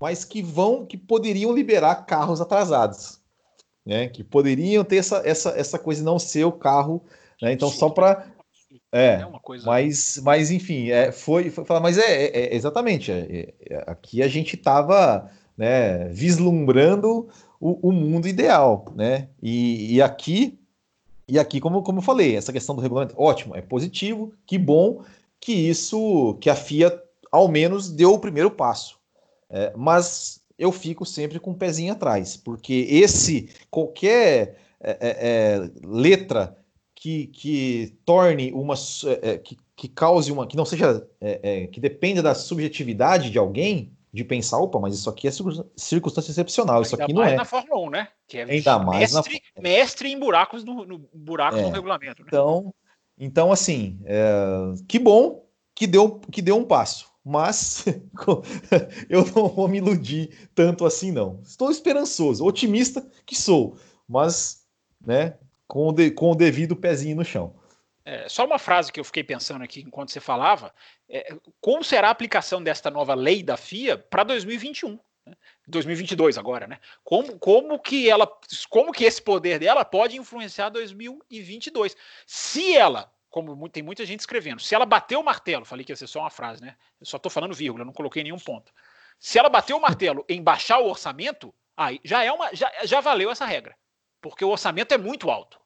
[0.00, 3.20] mas que vão, que poderiam liberar carros atrasados.
[3.84, 4.08] Né?
[4.08, 7.04] Que poderiam ter essa, essa, essa coisa de não ser o carro.
[7.42, 7.52] Né?
[7.52, 8.26] Então, só para
[8.92, 9.64] é, é uma coisa...
[9.64, 14.22] mas, mas enfim, é, foi, foi falar, mas é, é, é exatamente, é, é, aqui
[14.22, 17.28] a gente estava né, vislumbrando
[17.60, 19.28] o, o, mundo ideal, né?
[19.40, 20.58] E, e, aqui,
[21.28, 25.04] e aqui, como, como eu falei, essa questão do regulamento, ótimo, é positivo, que bom
[25.38, 27.00] que isso, que a FIA
[27.30, 28.98] ao menos deu o primeiro passo.
[29.76, 34.56] mas eu fico sempre com o um pezinho atrás, porque esse qualquer
[35.82, 36.56] letra
[37.00, 38.74] que, que torne uma.
[39.06, 40.46] É, é, que, que cause uma.
[40.46, 41.08] que não seja.
[41.18, 45.30] É, que dependa da subjetividade de alguém, de pensar, opa, mas isso aqui é
[45.74, 47.34] circunstância excepcional, isso aqui não é.
[47.36, 48.08] na Fórmula 1, né?
[48.28, 49.62] Que é Ainda mais mestre, na...
[49.62, 52.22] mestre em buracos no, no buracos é, no regulamento.
[52.22, 52.28] Né?
[52.28, 52.74] Então,
[53.18, 57.08] então assim, é, que bom que deu, que deu um passo.
[57.24, 57.86] Mas
[59.08, 61.40] eu não vou me iludir tanto assim, não.
[61.42, 64.66] Estou esperançoso, otimista que sou, mas
[65.06, 65.38] né,
[65.70, 67.54] com o, de, com o devido pezinho no chão.
[68.04, 70.74] É, só uma frase que eu fiquei pensando aqui enquanto você falava:
[71.08, 74.98] é, como será a aplicação desta nova lei da FIA para 2021?
[75.68, 76.40] 2022 né?
[76.40, 76.80] agora, né?
[77.04, 78.28] Como, como que ela,
[78.68, 81.96] como que esse poder dela pode influenciar 2022?
[82.26, 85.96] Se ela, como tem muita gente escrevendo, se ela bater o martelo, falei que ia
[85.96, 86.74] ser só uma frase, né?
[87.00, 88.72] Eu só estou falando vírgula, não coloquei nenhum ponto.
[89.20, 93.00] Se ela bater o martelo em baixar o orçamento, aí já é uma, já, já
[93.00, 93.76] valeu essa regra,
[94.20, 95.59] porque o orçamento é muito alto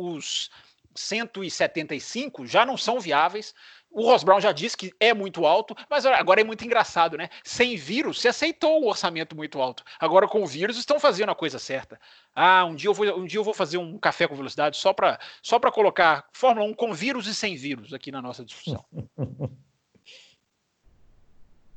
[0.00, 0.50] os
[0.94, 3.54] 175 já não são viáveis.
[3.90, 7.28] O Ross Brown já disse que é muito alto, mas agora é muito engraçado, né?
[7.42, 9.82] Sem vírus, você aceitou o orçamento muito alto.
[9.98, 11.98] Agora com o vírus estão fazendo a coisa certa.
[12.32, 14.92] Ah, um dia eu vou, um dia eu vou fazer um café com velocidade só
[14.92, 18.84] para só colocar Fórmula 1 com vírus e sem vírus aqui na nossa discussão.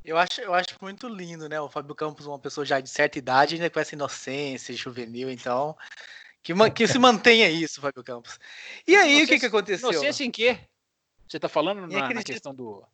[0.05, 1.61] Eu acho, eu acho muito lindo, né?
[1.61, 5.77] O Fábio Campos, uma pessoa já de certa idade, ainda com essa inocência juvenil, então
[6.43, 8.37] que, que se mantenha isso, Fábio Campos.
[8.85, 9.89] E aí, o que, que aconteceu?
[9.89, 10.59] Inocência em quê?
[11.25, 12.85] Você está falando na, na, questão do,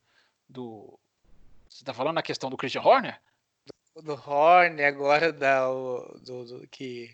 [0.47, 0.99] do.
[1.67, 3.19] Você está falando na questão do Christian Horner?
[3.95, 7.09] Do, do Horner, agora da, o, do, do, que.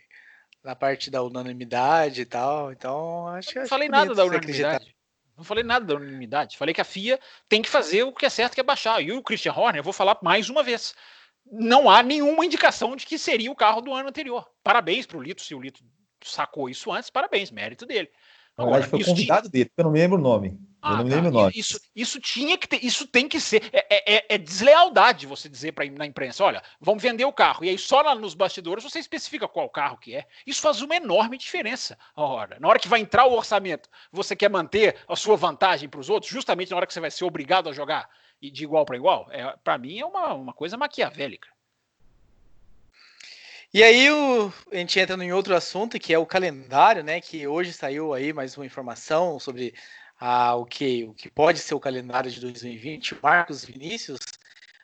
[0.62, 2.72] Na parte da unanimidade e tal.
[2.72, 3.60] Então, acho que.
[3.60, 4.94] Não falei nada da unanimidade.
[5.38, 6.58] Não falei nada da unanimidade.
[6.58, 7.18] Falei que a FIA
[7.48, 9.02] tem que fazer o que é certo, que é baixar.
[9.02, 10.94] E o Christian Horner, eu vou falar mais uma vez.
[11.50, 14.50] Não há nenhuma indicação de que seria o carro do ano anterior.
[14.64, 15.84] Parabéns para o Lito, se o Lito
[16.30, 18.10] sacou isso antes, parabéns, mérito dele.
[18.58, 19.52] Agora, Na foi convidado tinha...
[19.52, 20.58] dele, eu não me lembro o nome.
[20.82, 21.38] Ah, eu não me lembro tá.
[21.38, 21.54] o nome.
[21.56, 23.70] Isso, isso tinha que ter, isso tem que ser.
[23.74, 27.66] É, é, é, é deslealdade você dizer para na imprensa: olha, vamos vender o carro.
[27.66, 30.26] E aí, só lá nos bastidores, você especifica qual carro que é.
[30.48, 31.98] Isso faz uma enorme diferença.
[32.16, 36.00] Ora, na hora que vai entrar o orçamento, você quer manter a sua vantagem para
[36.00, 38.10] os outros, justamente na hora que você vai ser obrigado a jogar
[38.42, 39.28] de igual para igual.
[39.32, 41.50] É, para mim é uma, uma coisa maquiavélica.
[43.76, 47.20] E aí o, a gente entra em outro assunto, que é o calendário, né?
[47.20, 49.74] Que hoje saiu aí mais uma informação sobre
[50.18, 53.16] ah, o, que, o que pode ser o calendário de 2020.
[53.16, 54.20] O Marcos Vinícius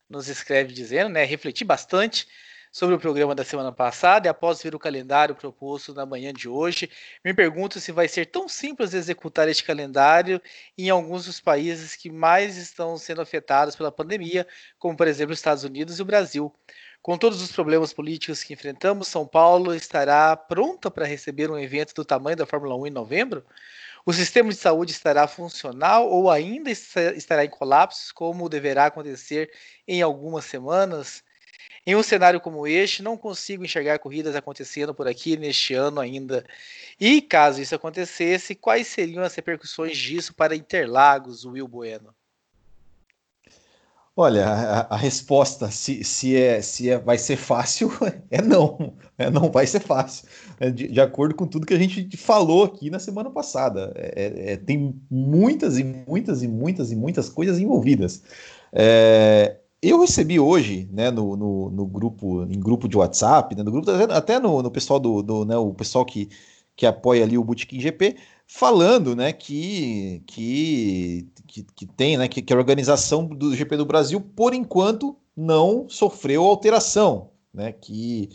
[0.09, 1.23] nos escreve dizendo, né?
[1.23, 2.27] Refleti bastante
[2.69, 6.49] sobre o programa da semana passada e após ver o calendário proposto na manhã de
[6.49, 6.89] hoje,
[7.23, 10.41] me pergunto se vai ser tão simples executar este calendário
[10.77, 14.45] em alguns dos países que mais estão sendo afetados pela pandemia,
[14.77, 16.53] como por exemplo os Estados Unidos e o Brasil.
[17.01, 21.95] Com todos os problemas políticos que enfrentamos, São Paulo estará pronta para receber um evento
[21.95, 23.43] do tamanho da Fórmula 1 em novembro?
[24.05, 29.51] O sistema de saúde estará funcional ou ainda estará em colapso, como deverá acontecer
[29.87, 31.23] em algumas semanas?
[31.85, 36.45] Em um cenário como este, não consigo enxergar corridas acontecendo por aqui neste ano ainda.
[36.99, 42.15] E caso isso acontecesse, quais seriam as repercussões disso para Interlagos, Will Bueno?
[44.21, 47.89] Olha, a, a, resposta, se, se, é, se é, vai ser fácil,
[48.29, 48.93] é não.
[49.17, 50.27] É, não vai ser fácil.
[50.59, 53.91] É de, de, acordo com tudo que a gente falou aqui na semana passada.
[53.95, 58.21] É, é, é tem muitas e muitas e muitas e muitas coisas envolvidas.
[58.71, 63.71] É, eu recebi hoje, né, no, no, no, grupo, em grupo de WhatsApp, né, no
[63.71, 66.29] grupo, até no, no pessoal do, do né, o pessoal que,
[66.75, 68.15] que apoia ali o Bootkin GP,
[68.53, 73.85] falando, né, que, que, que, que tem, né, que, que, a organização do GP do
[73.85, 78.29] Brasil, por enquanto, não sofreu alteração, né, que,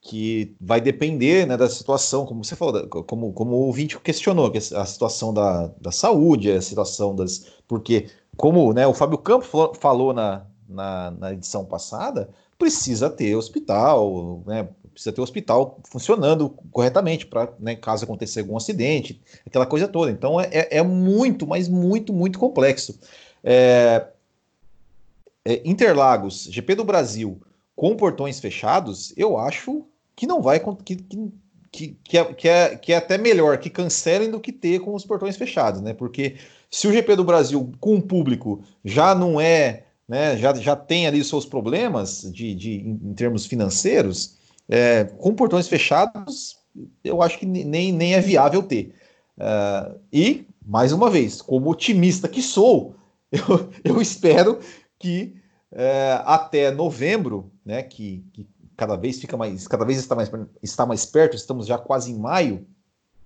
[0.00, 4.58] que vai depender, né, da situação, como você falou, como, como o ouvinte questionou, que
[4.58, 7.46] a situação da, da saúde, a situação das...
[7.68, 9.48] Porque, como né, o Fábio Campos
[9.78, 16.50] falou na, na, na edição passada, precisa ter hospital, né, precisa ter o hospital funcionando
[16.70, 20.10] corretamente para, né, caso aconteça algum acidente, aquela coisa toda.
[20.10, 22.98] Então é, é, é muito, mas muito, muito complexo.
[23.42, 24.06] É,
[25.44, 27.40] é, Interlagos, GP do Brasil,
[27.74, 30.60] com portões fechados, eu acho que não vai.
[30.84, 30.96] Que,
[31.72, 34.94] que, que, é, que, é, que é até melhor que cancelem do que ter com
[34.94, 35.94] os portões fechados, né?
[35.94, 36.36] Porque
[36.70, 41.06] se o GP do Brasil com o público já não é, né, já, já tem
[41.06, 44.36] ali seus problemas de, de, em termos financeiros,
[44.68, 46.56] é, com portões fechados,
[47.04, 48.94] eu acho que nem, nem é viável ter.
[49.36, 52.94] Uh, e, mais uma vez, como otimista que sou,
[53.32, 54.60] eu, eu espero
[54.98, 55.34] que
[55.72, 58.46] uh, até novembro, né, que, que,
[58.76, 60.30] cada vez fica mais, cada vez está mais,
[60.62, 62.66] está mais perto, estamos já quase em maio,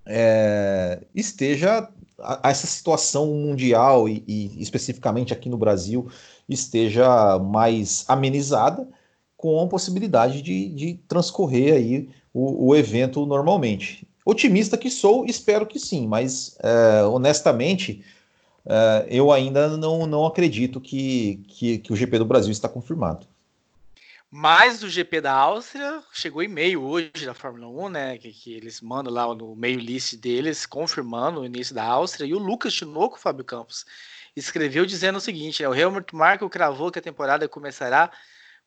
[0.05, 6.09] é, esteja a, a essa situação mundial e, e, especificamente aqui no Brasil
[6.49, 8.89] esteja mais amenizada
[9.37, 14.07] com a possibilidade de, de transcorrer aí o, o, evento normalmente.
[14.25, 18.05] Otimista que sou, espero que sim, mas é, honestamente
[18.65, 23.27] é, eu ainda não, não acredito que, que, que o GP do Brasil está confirmado.
[24.31, 28.19] Mas do GP da Áustria, chegou e-mail hoje da Fórmula 1, né?
[28.19, 32.27] Que, que, eles mandam lá no meio list deles, confirmando o início da Áustria.
[32.27, 33.87] E o Lucas Tinoco, Fábio Campos,
[34.35, 38.11] escreveu dizendo o seguinte: né, o Helmut Marko cravou que a temporada começará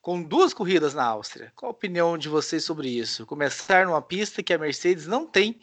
[0.00, 1.52] com duas corridas na Áustria.
[1.54, 3.26] Qual a opinião de vocês sobre isso?
[3.26, 5.60] Começar numa pista que a Mercedes não tem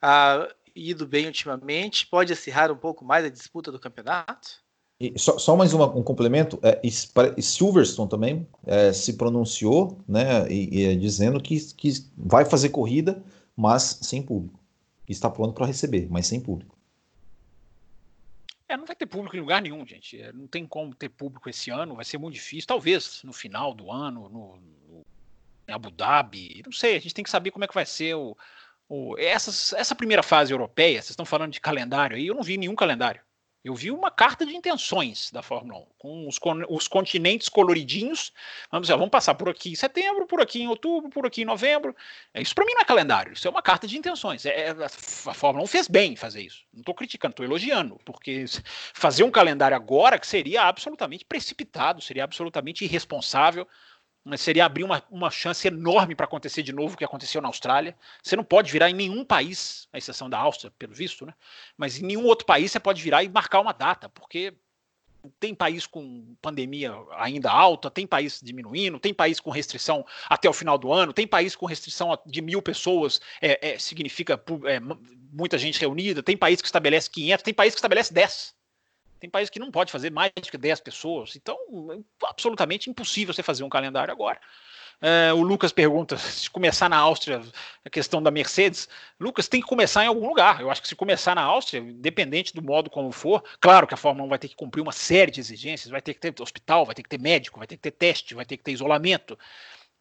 [0.00, 4.62] ah, ido bem ultimamente, pode acirrar um pouco mais a disputa do campeonato?
[5.00, 6.80] E só, só, mais uma, um complemento, é,
[7.40, 13.22] Silverstone também é, se pronunciou, né, e, e, dizendo que, que vai fazer corrida,
[13.56, 14.58] mas sem público.
[15.08, 16.77] Está pronto para receber, mas sem público.
[18.68, 20.20] É, não vai ter público em lugar nenhum, gente.
[20.20, 22.66] É, não tem como ter público esse ano, vai ser muito difícil.
[22.66, 25.06] Talvez no final do ano, no, no
[25.66, 26.96] em Abu Dhabi, não sei.
[26.96, 28.36] A gente tem que saber como é que vai ser o,
[28.88, 31.00] o essas, essa primeira fase europeia.
[31.00, 33.22] Vocês estão falando de calendário aí, eu não vi nenhum calendário.
[33.64, 38.32] Eu vi uma carta de intenções da Fórmula 1, com os, os continentes coloridinhos.
[38.70, 41.44] Vamos dizer, vamos passar por aqui em setembro, por aqui em outubro, por aqui em
[41.44, 41.94] novembro.
[42.32, 44.46] É, isso para mim não é calendário, isso é uma carta de intenções.
[44.46, 46.62] É, é a Fórmula 1 fez bem fazer isso.
[46.72, 48.44] Não estou criticando, estou elogiando, porque
[48.94, 53.66] fazer um calendário agora que seria absolutamente precipitado, seria absolutamente irresponsável
[54.36, 57.96] seria abrir uma, uma chance enorme para acontecer de novo o que aconteceu na Austrália.
[58.22, 61.34] Você não pode virar em nenhum país, à exceção da Áustria, pelo visto, né?
[61.76, 64.54] Mas em nenhum outro país você pode virar e marcar uma data, porque
[65.40, 70.52] tem país com pandemia ainda alta, tem país diminuindo, tem país com restrição até o
[70.52, 74.80] final do ano, tem país com restrição de mil pessoas, é, é, significa é,
[75.32, 78.57] muita gente reunida, tem país que estabelece 500, tem país que estabelece 10.
[79.18, 81.36] Tem países que não pode fazer mais de 10 pessoas.
[81.36, 81.56] Então,
[81.92, 84.40] é absolutamente impossível você fazer um calendário agora.
[85.00, 87.40] É, o Lucas pergunta se começar na Áustria,
[87.84, 88.88] a questão da Mercedes.
[89.18, 90.60] Lucas tem que começar em algum lugar.
[90.60, 93.96] Eu acho que se começar na Áustria, independente do modo como for, claro que a
[93.96, 96.84] Fórmula 1 vai ter que cumprir uma série de exigências, vai ter que ter hospital,
[96.84, 99.38] vai ter que ter médico, vai ter que ter teste, vai ter que ter isolamento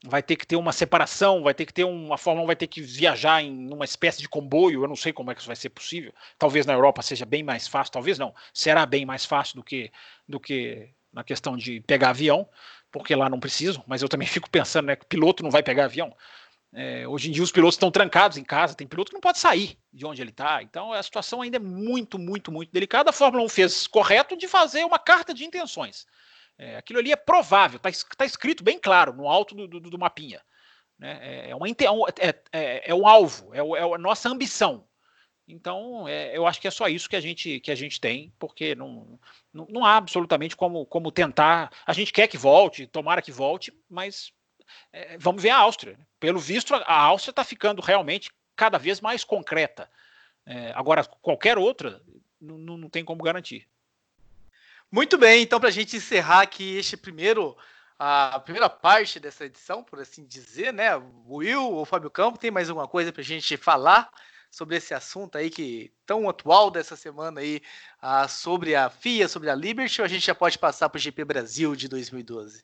[0.06, 2.68] vai ter que ter uma separação, vai ter que ter uma Fórmula 1 vai ter
[2.68, 5.56] que viajar em uma espécie de comboio, eu não sei como é que isso vai
[5.56, 6.14] ser possível.
[6.38, 8.34] Talvez na Europa seja bem mais fácil, talvez não.
[8.54, 9.92] Será bem mais fácil do que
[10.28, 12.48] do que na questão de pegar avião.
[12.92, 15.64] porque lá não precisam, mas eu também fico pensando, né, que o piloto não vai
[15.64, 16.16] pegar avião.
[16.74, 19.40] É, hoje em dia os pilotos estão trancados em casa, tem piloto que não pode
[19.40, 20.62] sair de onde ele está.
[20.62, 23.10] Então a situação ainda é muito, muito, muito delicada.
[23.10, 26.06] A Fórmula 1 fez correto de fazer uma carta de intenções.
[26.58, 30.00] É, aquilo ali é provável, está tá escrito bem claro no alto do, do, do
[30.00, 30.42] mapinha.
[30.98, 31.20] Né?
[31.22, 34.88] É, é, uma, é, é, é um alvo, é, é a nossa ambição.
[35.48, 38.34] Então, é, eu acho que é só isso que a gente, que a gente tem,
[38.38, 39.18] porque não,
[39.54, 41.72] não, não, há absolutamente como, como tentar.
[41.86, 44.34] A gente quer que volte, tomara que volte, mas
[44.92, 45.96] é, vamos ver a Áustria.
[45.98, 46.06] Né?
[46.20, 49.90] Pelo visto, a Áustria está ficando realmente cada vez mais concreta.
[50.46, 52.02] É, agora, qualquer outra,
[52.42, 53.68] não, não tem como garantir.
[54.92, 57.56] Muito bem, então, para a gente encerrar aqui este primeiro
[58.00, 60.96] a primeira parte dessa edição, por assim dizer, né?
[60.96, 64.10] O Will ou o Fábio Campo tem mais alguma coisa para a gente falar
[64.52, 67.62] sobre esse assunto aí que tão atual dessa semana aí,
[68.02, 71.02] uh, sobre a FIA, sobre a Liberty, ou a gente já pode passar para o
[71.02, 72.64] GP Brasil de 2012?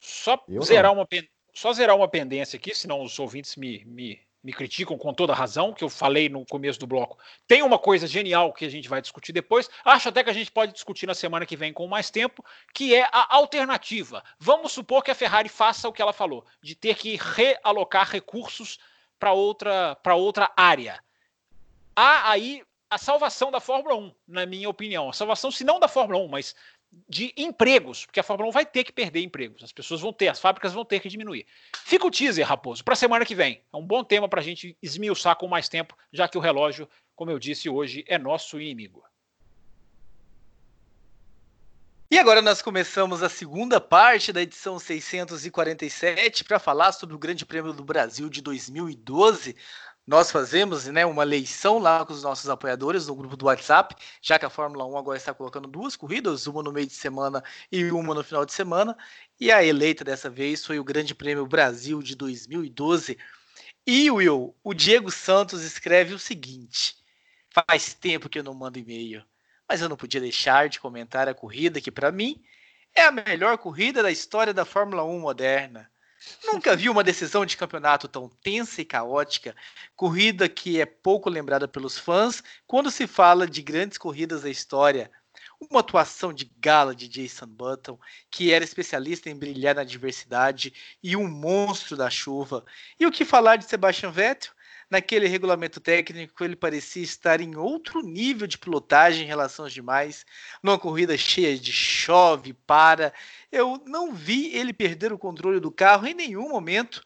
[0.00, 1.06] Só zerar, uma,
[1.54, 5.72] só zerar uma pendência aqui, senão os ouvintes me, me, me criticam com toda razão,
[5.72, 7.18] que eu falei no começo do bloco.
[7.46, 9.68] Tem uma coisa genial que a gente vai discutir depois.
[9.84, 12.94] Acho até que a gente pode discutir na semana que vem com mais tempo, que
[12.94, 14.24] é a alternativa.
[14.38, 18.78] Vamos supor que a Ferrari faça o que ela falou, de ter que realocar recursos
[19.18, 20.98] para outra, outra área.
[21.94, 25.10] Há aí a salvação da Fórmula 1, na minha opinião.
[25.10, 26.56] A salvação, se não da Fórmula 1, mas
[27.08, 29.62] de empregos, porque a Fórmula 1 vai ter que perder empregos.
[29.62, 31.46] As pessoas vão ter, as fábricas vão ter que diminuir.
[31.84, 33.62] Fica o teaser, Raposo, para a semana que vem.
[33.72, 36.88] É um bom tema para a gente esmiuçar com mais tempo, já que o relógio,
[37.14, 39.04] como eu disse hoje, é nosso inimigo.
[42.12, 47.46] E agora nós começamos a segunda parte da edição 647 para falar sobre o Grande
[47.46, 49.54] Prêmio do Brasil de 2012
[50.10, 54.40] nós fazemos né, uma eleição lá com os nossos apoiadores no grupo do WhatsApp, já
[54.40, 57.84] que a Fórmula 1 agora está colocando duas corridas, uma no meio de semana e
[57.92, 58.98] uma no final de semana.
[59.38, 63.16] E a eleita dessa vez foi o Grande Prêmio Brasil de 2012.
[63.86, 66.96] E Will, o Diego Santos escreve o seguinte:
[67.48, 69.24] faz tempo que eu não mando e-mail,
[69.68, 72.42] mas eu não podia deixar de comentar a corrida que, para mim,
[72.96, 75.88] é a melhor corrida da história da Fórmula 1 moderna.
[76.44, 79.54] Nunca vi uma decisão de campeonato tão tensa e caótica,
[79.96, 85.10] corrida que é pouco lembrada pelos fãs quando se fala de grandes corridas da história.
[85.58, 87.98] Uma atuação de gala de Jason Button,
[88.30, 92.64] que era especialista em brilhar na adversidade e um monstro da chuva.
[92.98, 94.52] E o que falar de Sebastian Vettel?
[94.90, 100.26] Naquele regulamento técnico, ele parecia estar em outro nível de pilotagem em relação aos demais.
[100.60, 103.14] Numa corrida cheia de chove, para.
[103.52, 107.04] Eu não vi ele perder o controle do carro em nenhum momento.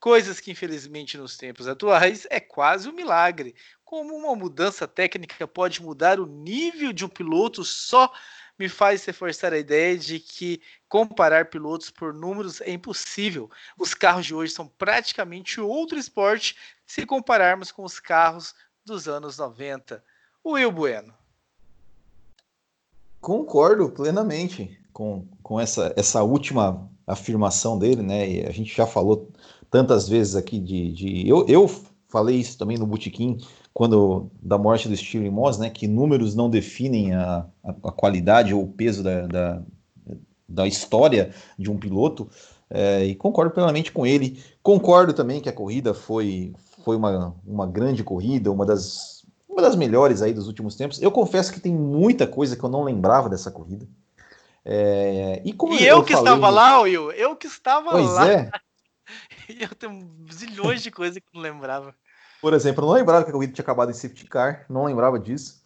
[0.00, 3.54] Coisas que, infelizmente, nos tempos atuais é quase um milagre.
[3.84, 8.10] Como uma mudança técnica pode mudar o nível de um piloto só
[8.58, 13.50] me faz reforçar a ideia de que comparar pilotos por números é impossível.
[13.78, 16.56] Os carros de hoje são praticamente outro esporte
[16.88, 18.52] se compararmos com os carros
[18.84, 20.02] dos anos 90.
[20.44, 21.14] Will Bueno.
[23.20, 28.28] Concordo plenamente com, com essa, essa última afirmação dele, né?
[28.28, 29.30] E a gente já falou
[29.70, 30.92] tantas vezes aqui de.
[30.92, 31.68] de eu, eu
[32.08, 33.38] falei isso também no Botequim
[33.78, 38.52] quando da morte do Steven Moss, né, que números não definem a, a, a qualidade
[38.52, 39.62] ou o peso da, da,
[40.48, 42.28] da, história de um piloto,
[42.68, 44.42] é, e concordo plenamente com ele.
[44.64, 46.52] Concordo também que a corrida foi,
[46.88, 51.02] foi uma, uma grande corrida, uma das, uma das melhores aí dos últimos tempos.
[51.02, 53.86] Eu confesso que tem muita coisa que eu não lembrava dessa corrida.
[54.64, 58.32] É, e, e eu, eu, que falei, estava lá, Will, eu que estava pois lá.
[58.32, 58.50] É.
[59.60, 61.94] eu tenho zilhões de coisas que não lembrava.
[62.40, 65.18] Por exemplo, eu não lembrava que a corrida tinha acabado em safety car, não lembrava
[65.18, 65.62] disso.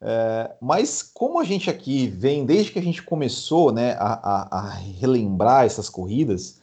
[0.00, 4.58] É, mas como a gente aqui vem, desde que a gente começou né, a, a,
[4.58, 6.61] a relembrar essas corridas,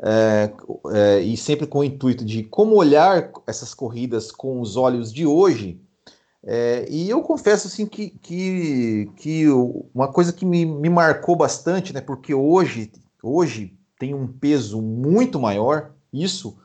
[0.00, 0.52] é,
[0.92, 5.26] é, e sempre com o intuito de como olhar essas corridas com os olhos de
[5.26, 5.80] hoje,
[6.42, 9.46] é, e eu confesso assim que, que, que
[9.94, 12.92] uma coisa que me, me marcou bastante, né, porque hoje,
[13.22, 16.56] hoje tem um peso muito maior, isso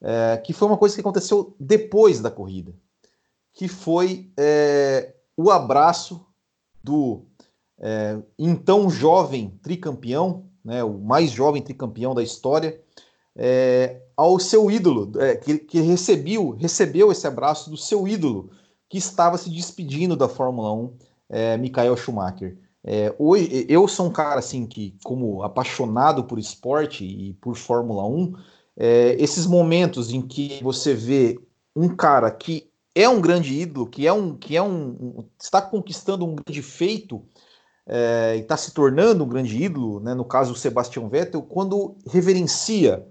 [0.00, 2.74] é, que foi uma coisa que aconteceu depois da corrida,
[3.52, 6.26] que foi é, o abraço
[6.82, 7.24] do
[7.78, 12.80] é, então jovem tricampeão, né, o mais jovem tricampeão da história,
[13.34, 18.50] é, ao seu ídolo, é, que, que recebeu, recebeu esse abraço do seu ídolo,
[18.88, 20.94] que estava se despedindo da Fórmula 1,
[21.30, 22.58] é, Michael Schumacher.
[22.84, 28.04] É, hoje, eu sou um cara assim que, como apaixonado por esporte e por Fórmula
[28.06, 28.32] 1,
[28.76, 31.38] é, esses momentos em que você vê
[31.74, 35.62] um cara que é um grande ídolo, que é um que é um, um está
[35.62, 37.24] conquistando um grande feito,
[37.86, 41.96] é, e está se tornando um grande ídolo, né, no caso o Sebastian Vettel, quando
[42.06, 43.06] reverencia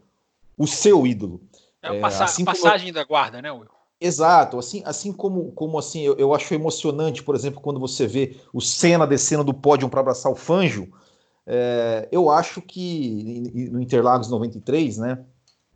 [0.58, 1.42] o seu ídolo.
[1.82, 2.94] É a passa assim passagem como...
[2.94, 3.70] da guarda, né, Will?
[4.00, 8.36] Exato, assim, assim como, como assim, eu, eu acho emocionante, por exemplo, quando você vê
[8.52, 10.88] o Senna descendo do pódio para abraçar o Fanjo,
[11.46, 15.24] é, eu acho que no Interlagos 93, né,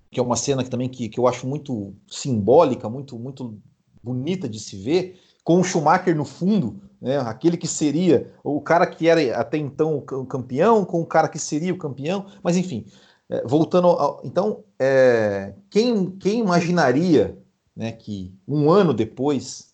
[0.10, 3.60] que é uma cena que também que, que eu acho muito simbólica, muito muito
[4.02, 8.88] bonita de se ver, com o Schumacher no fundo, né, aquele que seria o cara
[8.88, 12.84] que era até então o campeão, com o cara que seria o campeão, mas enfim,
[13.30, 17.38] é, voltando, ao, então, é, quem, quem imaginaria
[17.76, 19.72] né, que um ano depois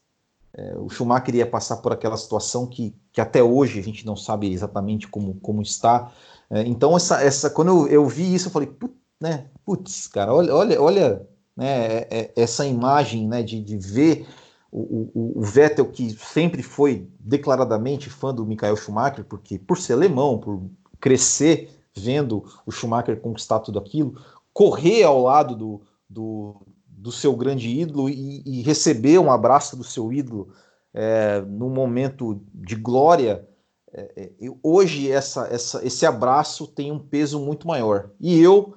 [0.53, 4.17] é, o Schumacher ia passar por aquela situação que, que até hoje a gente não
[4.17, 6.11] sabe exatamente como, como está.
[6.49, 10.33] É, então, essa, essa, quando eu, eu vi isso, eu falei, putz, né, putz cara,
[10.33, 14.27] olha, olha, olha né, é, é, essa imagem né, de, de ver
[14.71, 19.93] o, o, o, Vettel, que sempre foi declaradamente fã do Michael Schumacher, porque por ser
[19.93, 20.63] alemão, por
[20.99, 24.15] crescer vendo o Schumacher conquistar tudo aquilo,
[24.53, 26.55] correr ao lado do, do,
[26.87, 30.53] do seu grande ídolo e, e, receber um abraço do seu ídolo
[30.93, 33.47] é, num momento de glória.
[33.93, 38.09] É, é, hoje essa, essa, esse abraço tem um peso muito maior.
[38.19, 38.73] E eu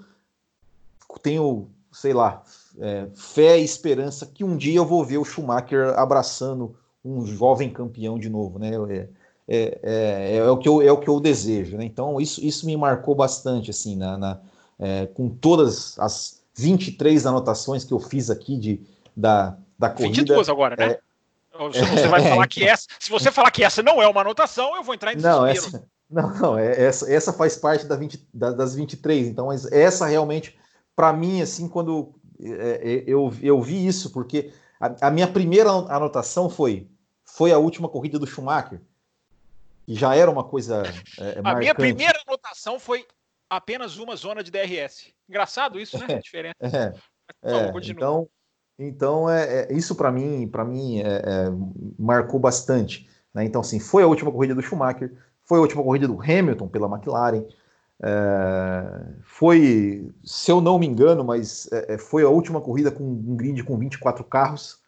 [1.23, 2.43] tenho, sei lá,
[2.81, 7.71] é, fé e esperança que um dia eu vou ver o Schumacher abraçando um jovem
[7.71, 8.71] campeão de novo, né?
[8.91, 9.09] É,
[9.47, 11.85] é, é, é, o que eu, é o que eu desejo, né?
[11.85, 14.41] Então isso, isso me marcou bastante, assim, na, na
[14.79, 18.81] é, com todas as 23 anotações que eu fiz aqui de,
[19.15, 20.21] da, da corrida.
[20.21, 20.93] 22 agora, né?
[20.93, 21.01] É,
[21.53, 24.83] você vai falar que essa, se você falar que essa não é uma anotação, eu
[24.83, 25.43] vou entrar em desespero.
[25.43, 29.47] Não, essa, não, não é, essa, essa faz parte da 20, da, das 23, então
[29.47, 30.59] mas essa realmente,
[30.97, 35.71] para mim, assim, quando é, é, eu, eu vi isso, porque a, a, minha primeira
[35.71, 36.89] anotação foi,
[37.25, 38.81] foi a última corrida do Schumacher,
[39.87, 40.83] e já era uma coisa.
[41.19, 43.07] É, a minha primeira anotação foi
[43.49, 45.13] apenas uma zona de DRS.
[45.29, 46.07] Engraçado isso, né?
[46.11, 46.55] É, a diferença.
[46.61, 46.95] É,
[47.43, 48.29] é, então,
[48.79, 51.51] então é, é isso para mim, para mim é, é,
[51.99, 53.09] marcou bastante.
[53.33, 53.45] Né?
[53.45, 55.13] Então, assim, foi a última corrida do Schumacher,
[55.45, 57.45] foi a última corrida do Hamilton pela McLaren.
[59.23, 61.69] Foi, se eu não me engano, mas
[61.99, 64.79] foi a última corrida com um grid com 24 carros,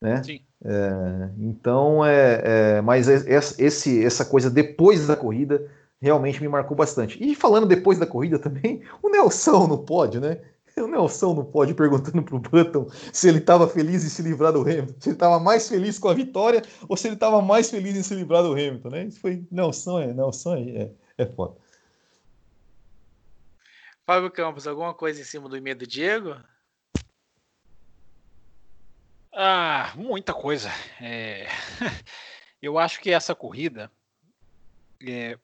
[0.00, 0.22] né?
[0.22, 0.40] Sim.
[0.64, 5.70] É, então, é, é, mas esse, essa coisa depois da corrida
[6.00, 7.18] realmente me marcou bastante.
[7.22, 10.38] E falando depois da corrida também, o Nelson no pódio, né?
[10.76, 14.60] O Nelson no pódio perguntando pro Button se ele estava feliz em se livrar do
[14.60, 17.96] Hamilton, se ele estava mais feliz com a vitória ou se ele estava mais feliz
[17.96, 19.04] em se livrar do Hamilton, né?
[19.04, 21.54] Isso foi Nelson, é, Nelson é, é, é foda.
[24.08, 26.34] Fábio Campos, alguma coisa em cima do e do Diego?
[29.30, 30.70] Ah, muita coisa.
[30.98, 31.46] É...
[32.62, 33.92] Eu acho que essa corrida
[35.06, 35.38] é,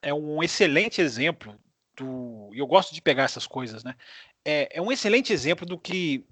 [0.00, 1.60] é, um excelente exemplo
[1.94, 2.50] do.
[2.54, 3.94] Eu gosto de pegar essas coisas, né?
[4.42, 6.24] É, é, um excelente exemplo do que.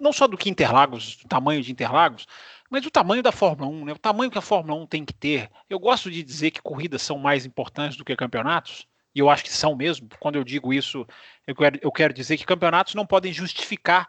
[0.00, 2.26] Não só do que Interlagos, do tamanho de Interlagos,
[2.70, 3.92] mas do tamanho da Fórmula 1, né?
[3.92, 5.50] O tamanho que a Fórmula 1 tem que ter.
[5.68, 9.44] Eu gosto de dizer que corridas são mais importantes do que campeonatos, e eu acho
[9.44, 10.08] que são mesmo.
[10.18, 11.06] Quando eu digo isso,
[11.46, 14.08] eu quero, eu quero dizer que campeonatos não podem justificar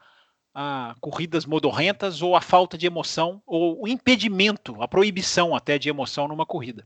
[0.53, 5.89] a corridas modorrentas ou a falta de emoção ou o impedimento, a proibição até de
[5.89, 6.85] emoção numa corrida.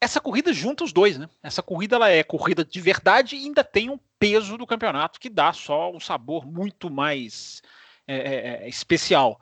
[0.00, 1.28] Essa corrida junta os dois, né?
[1.42, 5.28] Essa corrida ela é corrida de verdade e ainda tem um peso do campeonato que
[5.28, 7.62] dá só um sabor muito mais
[8.06, 9.40] é, é especial.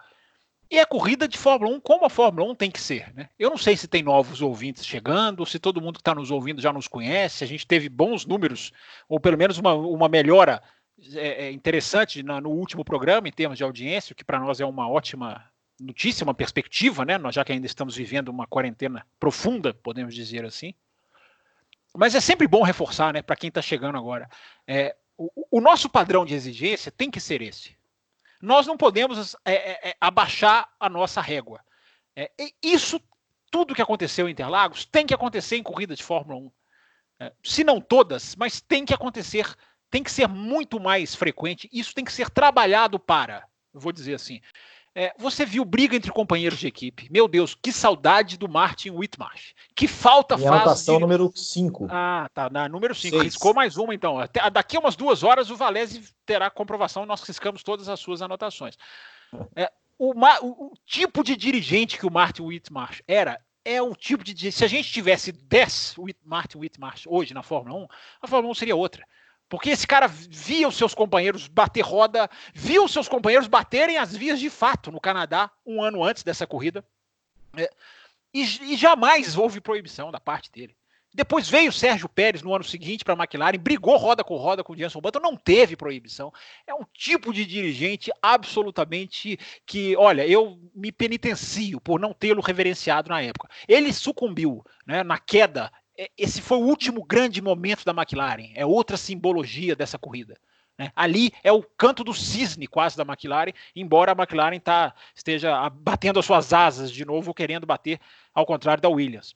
[0.70, 3.12] E a corrida de Fórmula 1, como a Fórmula 1 tem que ser.
[3.12, 3.28] Né?
[3.36, 6.62] Eu não sei se tem novos ouvintes chegando, se todo mundo que está nos ouvindo
[6.62, 7.42] já nos conhece.
[7.42, 8.70] A gente teve bons números,
[9.08, 10.62] ou pelo menos uma, uma melhora
[11.14, 14.64] é, é interessante no, no último programa, em termos de audiência, que para nós é
[14.64, 15.44] uma ótima
[15.80, 17.18] notícia, uma perspectiva, né?
[17.18, 20.74] Nós já que ainda estamos vivendo uma quarentena profunda, podemos dizer assim.
[21.96, 24.28] Mas é sempre bom reforçar, né, para quem está chegando agora.
[24.66, 27.76] É, o, o, nosso padrão de exigência tem que ser esse.
[28.40, 31.60] Nós não podemos é, é, é abaixar a nossa régua.
[32.16, 32.30] É,
[32.62, 33.00] isso,
[33.50, 36.52] tudo que aconteceu em Interlagos, tem que acontecer em corrida de Fórmula 1.
[37.20, 39.54] É, se não todas, mas tem que acontecer
[39.90, 44.40] tem que ser muito mais frequente, isso tem que ser trabalhado para, vou dizer assim.
[44.94, 47.08] É, você viu briga entre companheiros de equipe.
[47.10, 49.54] Meu Deus, que saudade do Martin Whitmarsh.
[49.74, 50.62] Que falta Minha faz.
[50.62, 51.00] Anotação de...
[51.00, 51.86] número 5.
[51.88, 52.50] Ah, tá.
[52.50, 53.18] Na número 5.
[53.18, 54.18] Riscou mais uma, então.
[54.18, 57.06] Até, daqui a umas duas horas o Valese terá comprovação.
[57.06, 58.76] Nós riscamos todas as suas anotações.
[59.54, 64.24] É, o, o, o, tipo de dirigente que o Martin Whitmarsh era é o tipo
[64.24, 64.50] de.
[64.50, 67.86] Se a gente tivesse 10 Martin Whitmarsh hoje na Fórmula 1,
[68.22, 69.06] a Fórmula 1 seria outra.
[69.50, 74.16] Porque esse cara via os seus companheiros bater roda, via os seus companheiros baterem as
[74.16, 76.82] vias de fato no Canadá um ano antes dessa corrida.
[77.56, 77.68] É,
[78.32, 78.42] E,
[78.72, 80.76] e jamais houve proibição da parte dele.
[81.12, 84.62] Depois veio o Sérgio Pérez no ano seguinte para a McLaren, brigou roda com roda
[84.62, 86.32] com o Jenson Button, não teve proibição.
[86.64, 89.36] É um tipo de dirigente absolutamente
[89.66, 93.48] que, olha, eu me penitencio por não tê-lo reverenciado na época.
[93.66, 95.72] Ele sucumbiu né, na queda.
[96.16, 98.52] Esse foi o último grande momento da McLaren.
[98.54, 100.38] É outra simbologia dessa corrida.
[100.78, 100.90] Né?
[100.96, 106.18] Ali é o canto do cisne quase da McLaren, embora a McLaren tá, esteja batendo
[106.18, 108.00] as suas asas de novo, querendo bater
[108.32, 109.34] ao contrário da Williams.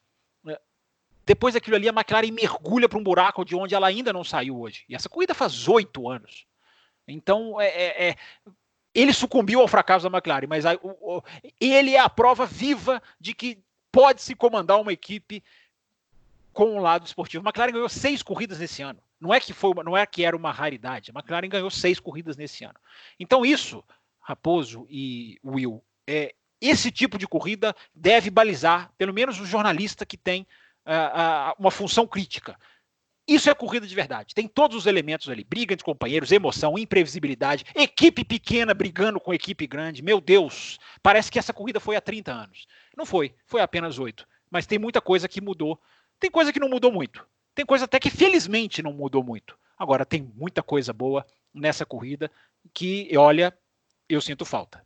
[1.27, 4.61] Depois daquilo ali, a McLaren mergulha para um buraco de onde ela ainda não saiu
[4.61, 4.85] hoje.
[4.89, 6.47] E essa corrida faz oito anos.
[7.09, 8.17] Então, é, é, é,
[8.95, 11.23] ele sucumbiu ao fracasso da McLaren, mas a, o, o,
[11.61, 13.59] ele é a prova viva de que
[13.91, 15.43] pode se comandar uma equipe
[16.55, 17.43] com o lado esportivo.
[17.45, 19.01] A McLaren ganhou seis corridas nesse ano.
[19.21, 21.11] Não é que foi, não é que era uma raridade.
[21.11, 22.79] A McLaren ganhou seis corridas nesse ano.
[23.21, 23.85] Então isso,
[24.21, 30.17] Raposo e Will, é esse tipo de corrida deve balizar, pelo menos o jornalista que
[30.17, 30.47] tem
[30.87, 32.59] uh, uma função crítica.
[33.27, 34.35] Isso é corrida de verdade.
[34.35, 39.67] Tem todos os elementos ali: briga entre companheiros, emoção, imprevisibilidade, equipe pequena brigando com equipe
[39.67, 40.03] grande.
[40.03, 42.67] Meu Deus, parece que essa corrida foi há 30 anos.
[42.97, 44.27] Não foi, foi apenas oito.
[44.51, 45.81] Mas tem muita coisa que mudou.
[46.25, 47.29] Tem coisa que não mudou muito.
[47.55, 49.59] Tem coisa até que felizmente não mudou muito.
[49.79, 52.31] Agora, tem muita coisa boa nessa corrida
[52.73, 53.55] que, olha,
[54.09, 54.83] eu sinto falta.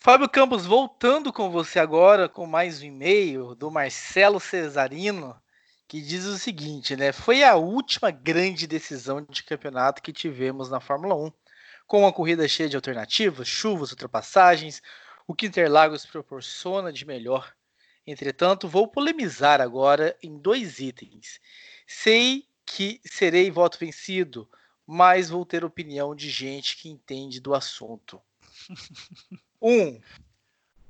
[0.00, 5.40] Fábio Campos, voltando com você agora com mais um e-mail do Marcelo Cesarino,
[5.86, 7.12] que diz o seguinte, né?
[7.12, 11.30] Foi a última grande decisão de campeonato que tivemos na Fórmula 1,
[11.86, 14.82] com uma corrida cheia de alternativas, chuvas, ultrapassagens,
[15.24, 17.54] o que Interlagos proporciona de melhor.
[18.06, 21.40] Entretanto, vou polemizar agora em dois itens.
[21.86, 24.48] Sei que serei voto vencido,
[24.86, 28.20] mas vou ter opinião de gente que entende do assunto.
[29.64, 30.00] Um,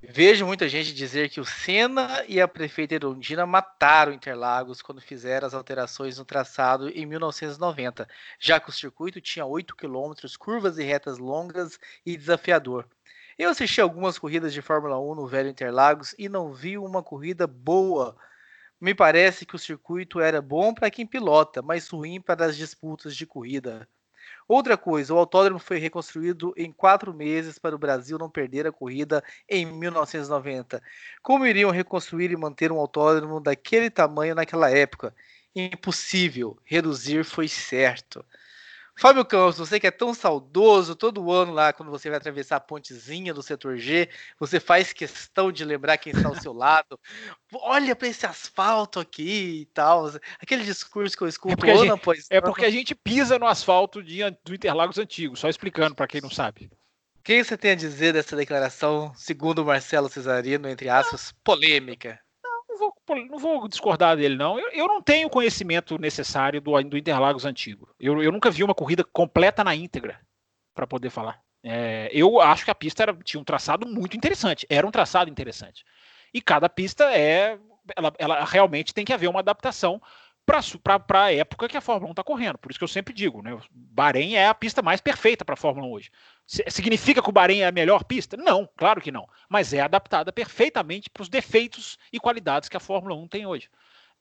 [0.01, 5.47] vejo muita gente dizer que o Senna e a prefeita Erundina mataram Interlagos quando fizeram
[5.47, 8.09] as alterações no traçado em 1990,
[8.41, 12.89] já que o circuito tinha 8 quilômetros, curvas e retas longas e desafiador.
[13.39, 17.47] Eu assisti algumas corridas de Fórmula 1 no velho Interlagos e não vi uma corrida
[17.47, 18.16] boa.
[18.80, 23.16] Me parece que o circuito era bom para quem pilota, mas ruim para as disputas
[23.16, 23.89] de corrida.
[24.49, 28.72] Outra coisa, o autódromo foi reconstruído em quatro meses para o Brasil não perder a
[28.72, 30.83] corrida em 1990.
[31.22, 35.14] Como iriam reconstruir e manter um autódromo daquele tamanho naquela época?
[35.55, 36.59] Impossível.
[36.64, 38.24] Reduzir foi certo.
[38.95, 42.61] Fábio Campos, você que é tão saudoso, todo ano lá, quando você vai atravessar a
[42.61, 46.99] pontezinha do setor G, você faz questão de lembrar quem está ao seu lado.
[47.55, 50.11] Olha para esse asfalto aqui e tal.
[50.40, 54.03] Aquele discurso que eu escuto é ano após É porque a gente pisa no asfalto
[54.03, 56.70] de, do Interlagos antigo, só explicando para quem não sabe.
[57.18, 62.20] O que você tem a dizer dessa declaração, segundo Marcelo Cesarino, entre aspas, polêmica?
[63.09, 64.59] Não vou discordar dele, não.
[64.59, 67.88] Eu, eu não tenho conhecimento necessário do, do Interlagos antigo.
[67.98, 70.20] Eu, eu nunca vi uma corrida completa na íntegra
[70.74, 71.40] para poder falar.
[71.64, 74.66] É, eu acho que a pista era, tinha um traçado muito interessante.
[74.68, 75.84] Era um traçado interessante.
[76.32, 77.59] E cada pista é.
[77.96, 80.00] Ela, ela realmente tem que haver uma adaptação
[80.45, 82.59] para a época que a Fórmula 1 está correndo.
[82.59, 83.57] Por isso que eu sempre digo, né?
[83.70, 86.11] Bahrein é a pista mais perfeita para a Fórmula 1 hoje.
[86.47, 88.36] Significa que o Bahrein é a melhor pista?
[88.36, 89.26] Não, claro que não.
[89.49, 93.68] Mas é adaptada perfeitamente para os defeitos e qualidades que a Fórmula 1 tem hoje.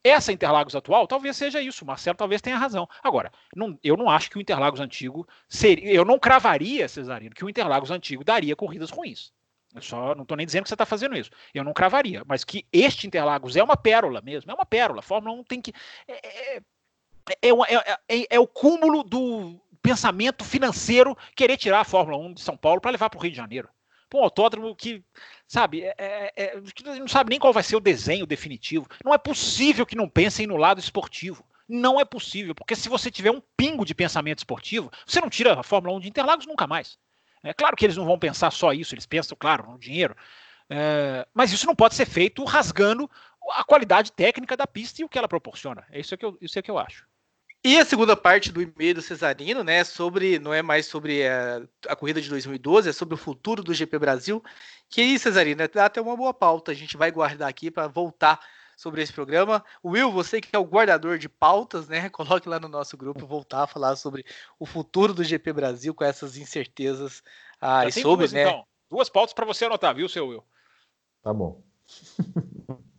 [0.04, 1.84] Essa Interlagos atual talvez seja isso.
[1.84, 2.88] O Marcelo talvez tenha razão.
[3.04, 5.92] Agora, não, eu não acho que o Interlagos antigo seria.
[5.92, 9.32] Eu não cravaria, Cesarino, que o Interlagos antigo daria corridas ruins.
[9.74, 11.32] Eu só não estou nem dizendo que você está fazendo isso.
[11.54, 12.24] Eu não cravaria.
[12.26, 14.52] Mas que este Interlagos é uma pérola mesmo.
[14.52, 15.00] É uma pérola.
[15.00, 15.74] A Fórmula 1 tem que.
[16.08, 16.62] É, é,
[17.42, 22.42] é, é, é, é o cúmulo do pensamento financeiro querer tirar a Fórmula 1 de
[22.42, 23.70] São Paulo para levar para o Rio de Janeiro.
[24.10, 25.04] Pô, um autódromo que,
[25.48, 26.62] sabe, é, é, é,
[27.00, 28.86] não sabe nem qual vai ser o desenho definitivo.
[29.06, 31.46] Não é possível que não pensem no lado esportivo.
[31.68, 35.58] Não é possível, porque se você tiver um pingo de pensamento esportivo, você não tira
[35.58, 37.00] a Fórmula 1 de Interlagos nunca mais.
[37.44, 40.16] É claro que eles não vão pensar só isso, eles pensam, claro, no dinheiro.
[40.70, 43.10] É, mas isso não pode ser feito rasgando
[43.52, 45.86] a qualidade técnica da pista e o que ela proporciona.
[45.92, 47.06] É isso que eu, isso é que eu acho.
[47.64, 51.62] E a segunda parte do e-mail do Cesarino, né, sobre, não é mais sobre a,
[51.88, 54.44] a, corrida de 2012, é sobre o futuro do GP Brasil.
[54.90, 58.40] Que aí, Cesarino, dá até uma boa pauta, a gente vai guardar aqui para voltar
[58.82, 59.64] sobre esse programa.
[59.86, 62.10] Will, você que é o guardador de pautas, né?
[62.10, 64.26] Coloque lá no nosso grupo voltar a falar sobre
[64.58, 67.22] o futuro do GP Brasil com essas incertezas
[67.62, 68.42] ah, e sobre, duas, né?
[68.42, 68.66] Então.
[68.90, 70.44] Duas pautas para você anotar, viu, seu Will?
[71.22, 71.62] Tá bom.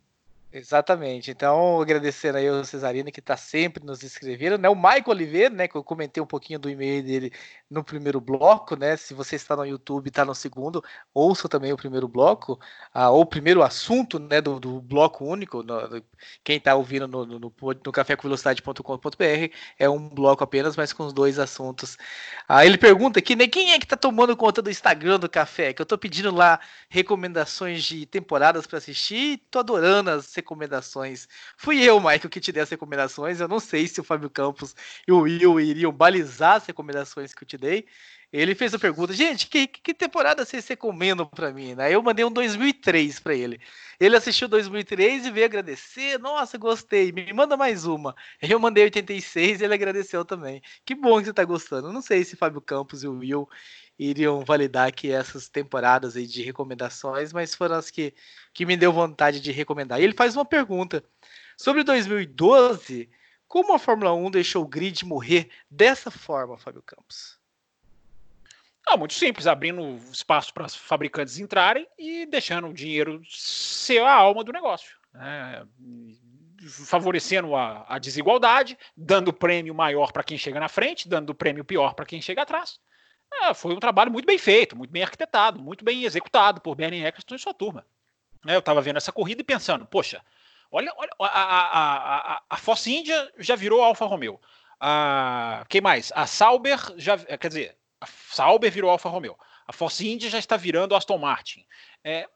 [0.55, 1.31] Exatamente.
[1.31, 4.69] Então, agradecendo aí o Cesarino que está sempre nos escrevendo, né?
[4.69, 5.67] O Maico Oliveira, né?
[5.67, 7.31] Que eu comentei um pouquinho do e-mail dele
[7.67, 8.95] no primeiro bloco, né?
[8.95, 12.59] Se você está no YouTube, está no segundo, ouça também o primeiro bloco,
[12.93, 14.41] ah, ou o primeiro assunto, né?
[14.41, 15.63] Do, do bloco único.
[15.63, 16.03] No,
[16.43, 21.13] quem está ouvindo no, no, no, no cafécomvelocidade.com.br é um bloco apenas, mas com os
[21.13, 21.97] dois assuntos.
[22.47, 23.47] Ah, ele pergunta aqui, né?
[23.47, 25.73] Quem é que está tomando conta do Instagram do Café?
[25.73, 31.27] Que eu estou pedindo lá recomendações de temporadas para assistir tô adorando as recomendações.
[31.57, 33.39] Fui eu, Michael, que te dei as recomendações.
[33.39, 34.75] Eu não sei se o Fábio Campos
[35.07, 37.87] e o Will iriam balizar as recomendações que eu te dei.
[38.33, 41.75] Ele fez a pergunta, gente, que, que temporada vocês recomendam para mim?
[41.75, 41.93] Né?
[41.93, 43.61] Eu mandei um 2003 para ele.
[43.99, 46.17] Ele assistiu 2003 e veio agradecer.
[46.17, 47.11] Nossa, gostei.
[47.11, 48.15] Me manda mais uma.
[48.41, 50.63] Eu mandei 86 e ele agradeceu também.
[50.83, 51.93] Que bom que você tá gostando.
[51.93, 53.47] Não sei se Fábio Campos e o Will
[53.99, 58.15] iriam validar aqui essas temporadas aí de recomendações, mas foram as que,
[58.51, 60.01] que me deu vontade de recomendar.
[60.01, 61.03] E ele faz uma pergunta
[61.55, 63.11] sobre 2012.
[63.47, 67.42] Como a Fórmula 1 deixou o grid morrer dessa forma, Fábio Campos?
[68.85, 74.13] Ah, muito simples, abrindo espaço para os fabricantes entrarem e deixando o dinheiro ser a
[74.13, 74.97] alma do negócio.
[75.13, 75.65] Né?
[76.85, 81.93] Favorecendo a, a desigualdade, dando prêmio maior para quem chega na frente, dando prêmio pior
[81.93, 82.79] para quem chega atrás.
[83.41, 87.05] É, foi um trabalho muito bem feito, muito bem arquitetado, muito bem executado por Bernie
[87.05, 87.85] Eccleston e sua turma.
[88.47, 90.21] É, eu estava vendo essa corrida e pensando, poxa,
[90.69, 94.39] olha, olha a, a, a, a Force India já virou Alfa Romeo.
[94.79, 96.11] A, quem mais?
[96.13, 97.77] A Sauber já, quer dizer,
[98.33, 99.37] Sauber virou Alfa Romeo.
[99.65, 101.65] A Force India já está virando Aston Martin.
[102.03, 102.27] É,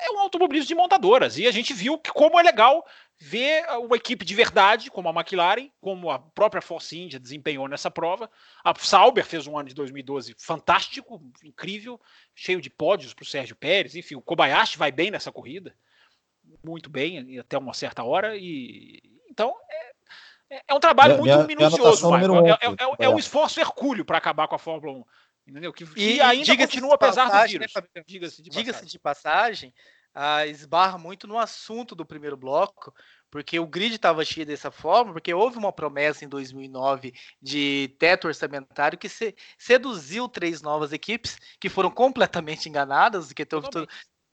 [0.00, 1.38] é um automobilismo de montadoras.
[1.38, 2.84] E a gente viu que como é legal
[3.18, 7.90] ver uma equipe de verdade, como a McLaren, como a própria Force India desempenhou nessa
[7.90, 8.30] prova.
[8.62, 12.00] A Sauber fez um ano de 2012 fantástico, incrível,
[12.34, 13.96] cheio de pódios para o Sérgio Pérez.
[13.96, 15.74] Enfim, o Kobayashi vai bem nessa corrida,
[16.62, 18.36] muito bem, até uma certa hora.
[18.36, 19.54] E então
[20.50, 23.58] é, é um trabalho minha, muito minha, minucioso, minha é, é, é, é, um esforço
[23.58, 25.04] hercúleo para acabar com a Fórmula 1.
[25.46, 25.72] Entendeu?
[25.72, 27.72] Que, e, ainda continua apesar do vírus.
[27.74, 29.72] Né, Diga-se de, Diga de passagem,
[30.12, 32.92] ah, esbarra muito no assunto do primeiro bloco,
[33.30, 38.26] porque o grid estava cheio dessa forma, porque houve uma promessa em 2009 de teto
[38.26, 43.88] orçamentário que se, seduziu três novas equipes que foram completamente enganadas, que teve todo,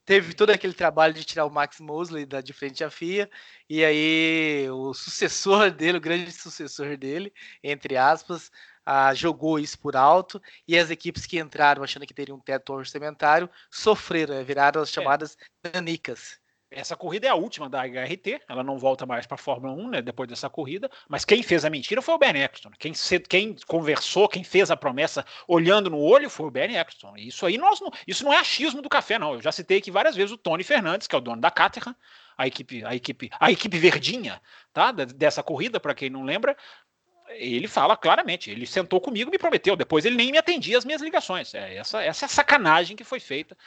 [0.05, 3.29] teve todo aquele trabalho de tirar o Max Mosley da, de frente à FIA,
[3.69, 8.49] e aí o sucessor dele, o grande sucessor dele, entre aspas,
[8.85, 12.73] ah, jogou isso por alto e as equipes que entraram achando que teriam um teto
[12.73, 14.93] orçamentário sofreram, né, viraram as é.
[14.93, 16.41] chamadas danicas.
[16.75, 19.89] Essa corrida é a última da HRT, ela não volta mais para a Fórmula 1
[19.89, 22.71] né, depois dessa corrida, mas quem fez a mentira foi o Ben Eccleston.
[22.79, 22.93] Quem,
[23.29, 27.15] quem conversou, quem fez a promessa olhando no olho foi o Ben Eccleston.
[27.15, 29.35] Isso aí nós não, isso não é achismo do café, não.
[29.35, 31.95] Eu já citei aqui várias vezes o Tony Fernandes, que é o dono da Caterham,
[32.37, 34.41] a equipe, a equipe, a equipe verdinha,
[34.73, 34.91] tá?
[34.91, 36.57] Dessa corrida, para quem não lembra,
[37.29, 41.01] ele fala claramente, ele sentou comigo me prometeu, depois ele nem me atendia as minhas
[41.01, 41.53] ligações.
[41.53, 43.57] É, essa, essa é a sacanagem que foi feita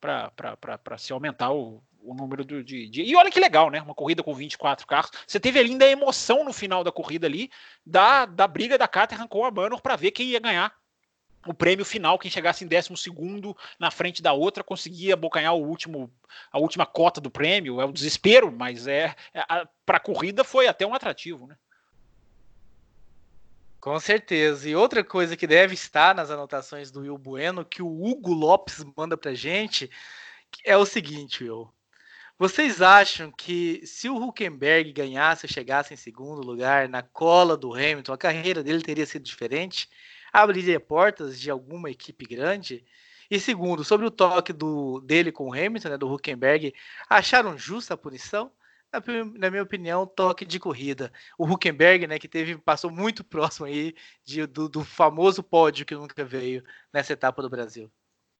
[0.00, 3.80] para se aumentar o, o número do, de, de, E olha que legal, né?
[3.80, 5.10] Uma corrida com 24 carros.
[5.26, 7.50] Você teve ainda a emoção no final da corrida ali
[7.84, 10.74] da, da briga da Caterham com a Manor para ver quem ia ganhar
[11.46, 12.90] o prêmio final, quem chegasse em 12
[13.78, 16.10] na frente da outra conseguia abocanhar o último,
[16.50, 17.80] a última cota do prêmio.
[17.80, 19.44] É o desespero, mas é, é
[19.84, 21.56] para a corrida foi até um atrativo, né?
[23.84, 24.66] Com certeza.
[24.66, 28.82] E outra coisa que deve estar nas anotações do Will Bueno, que o Hugo Lopes
[28.96, 29.90] manda pra gente,
[30.64, 31.70] é o seguinte, Will.
[32.38, 37.74] Vocês acham que se o Huckenberg ganhasse ou chegasse em segundo lugar na cola do
[37.74, 39.86] Hamilton, a carreira dele teria sido diferente?
[40.32, 42.86] Abriria portas de alguma equipe grande?
[43.30, 46.72] E segundo, sobre o toque do, dele com o Hamilton, né, do Huckenberg,
[47.06, 48.50] acharam justa a punição?
[49.38, 51.12] Na minha opinião, toque de corrida.
[51.38, 55.94] O Huckenberg, né, que teve, passou muito próximo aí de, do, do, famoso pódio que
[55.94, 57.90] nunca veio nessa etapa do Brasil.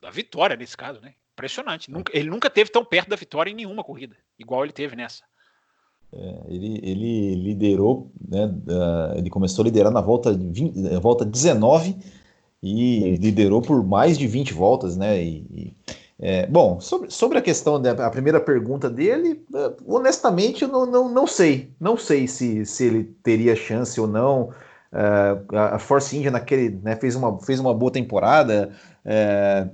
[0.01, 1.15] Da vitória, nesse caso, né?
[1.33, 1.91] Impressionante.
[1.91, 5.25] Nunca, ele nunca teve tão perto da vitória em nenhuma corrida, igual ele teve nessa.
[6.13, 8.47] É, ele, ele liderou, né?
[8.47, 11.97] Uh, ele começou a liderar na volta, 20, volta 19
[12.63, 15.23] e liderou por mais de 20 voltas, né?
[15.23, 15.77] E, e
[16.27, 21.07] é, bom, sobre, sobre a questão da primeira pergunta dele, é, honestamente, eu não, não,
[21.07, 21.71] não sei.
[21.79, 24.45] Não sei se, se ele teria chance ou não.
[24.91, 28.71] Uh, a Force India naquele, né, fez, uma, fez uma boa temporada.
[29.05, 29.71] Uh,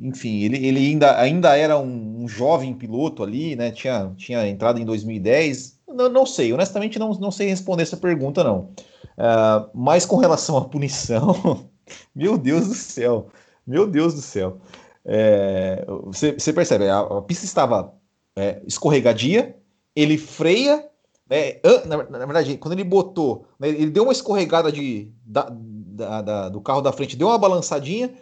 [0.00, 3.70] enfim, ele, ele ainda, ainda era um, um, jovem piloto ali, né?
[3.70, 5.80] Tinha, tinha entrado em 2010.
[5.86, 8.70] Não, não sei, honestamente, não, não sei responder essa pergunta, não.
[9.18, 11.68] Uh, mas com relação à punição,
[12.16, 13.28] meu Deus do céu,
[13.66, 14.56] meu Deus do céu.
[15.04, 17.94] É, você, você, percebe, a, a, pista estava
[18.36, 19.56] é, escorregadia
[19.94, 20.88] ele freia,
[21.28, 26.22] né, na, na, verdade, quando ele botou, né, ele deu uma escorregada de, da, da,
[26.22, 28.12] da, do carro da frente, deu uma balançadinha,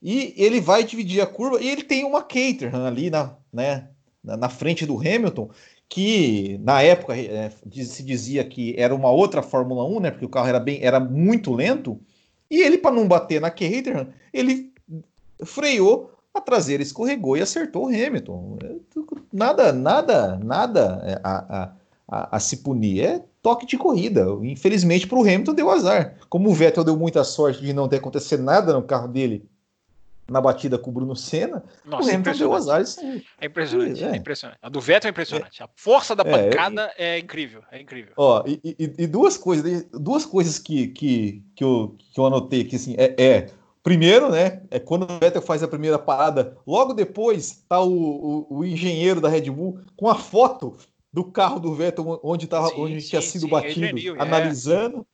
[0.00, 3.88] e ele vai dividir a curva, e ele tem uma Caterham ali na, né,
[4.22, 5.50] na, frente do Hamilton,
[5.88, 10.10] que na época é, se dizia que era uma outra Fórmula 1, né?
[10.10, 11.98] Porque o carro era bem, era muito lento.
[12.50, 14.70] E ele, para não bater na Caterham, ele
[15.46, 18.58] freou, a traseira escorregou e acertou o Hamilton.
[19.32, 21.72] Nada, nada, nada é, a,
[22.08, 23.04] a, a, se punir.
[23.04, 24.26] É toque de corrida.
[24.42, 26.16] Infelizmente para o Hamilton deu azar.
[26.28, 29.48] Como o Vettel deu muita sorte de não ter acontecido nada no carro dele
[30.30, 32.82] na batida com o Bruno Senna, Nossa, o Hamilton deu azar.
[33.40, 34.08] É impressionante, é.
[34.08, 34.16] é.
[34.16, 34.58] impressionante.
[34.60, 35.62] A do Vettel é impressionante.
[35.62, 35.64] É.
[35.64, 38.12] A força da é, pancada é, é incrível, é incrível.
[38.16, 42.64] Ó, e, e, e, duas coisas, duas coisas que, que, que, eu, que eu anotei
[42.64, 43.50] que assim, é, é,
[43.88, 48.58] primeiro, né, é quando o Vettel faz a primeira parada, logo depois tá o, o,
[48.58, 50.76] o engenheiro da Red Bull com a foto
[51.10, 54.20] do carro do Vettel onde, tava, sim, onde sim, tinha sido sim, batido, é.
[54.20, 55.06] analisando,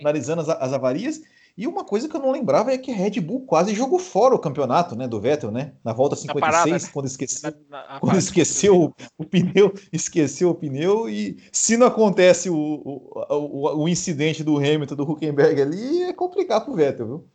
[0.00, 1.20] analisando as, as avarias.
[1.58, 4.34] E uma coisa que eu não lembrava é que a Red Bull quase jogou fora
[4.34, 5.74] o campeonato, né, do Vettel, né?
[5.84, 6.90] Na volta 56, na parada, né?
[6.90, 11.86] quando esqueceu, na, na, quando esqueceu o, o, pneu, esqueceu o pneu e se não
[11.86, 17.06] acontece o, o, o, o incidente do Hamilton, do Huckenberg ali, é complicado pro Vettel,
[17.06, 17.31] viu?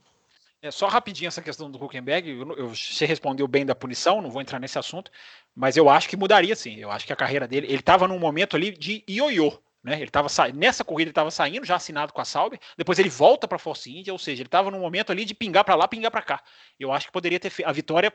[0.62, 4.32] É, só rapidinho essa questão do Huckenberg, eu, eu, você respondeu bem da punição, não
[4.32, 5.12] vou entrar nesse assunto,
[5.55, 6.76] mas eu acho que mudaria sim.
[6.78, 9.95] Eu acho que a carreira dele, ele estava num momento ali de ioiô, né?
[9.95, 12.60] Ele estava nessa corrida ele estava saindo, já assinado com a Sauber.
[12.76, 15.36] Depois ele volta para a Force India, ou seja, ele estava num momento ali de
[15.36, 16.43] pingar para lá, pingar para cá.
[16.80, 18.12] Eu acho que poderia ter a vitória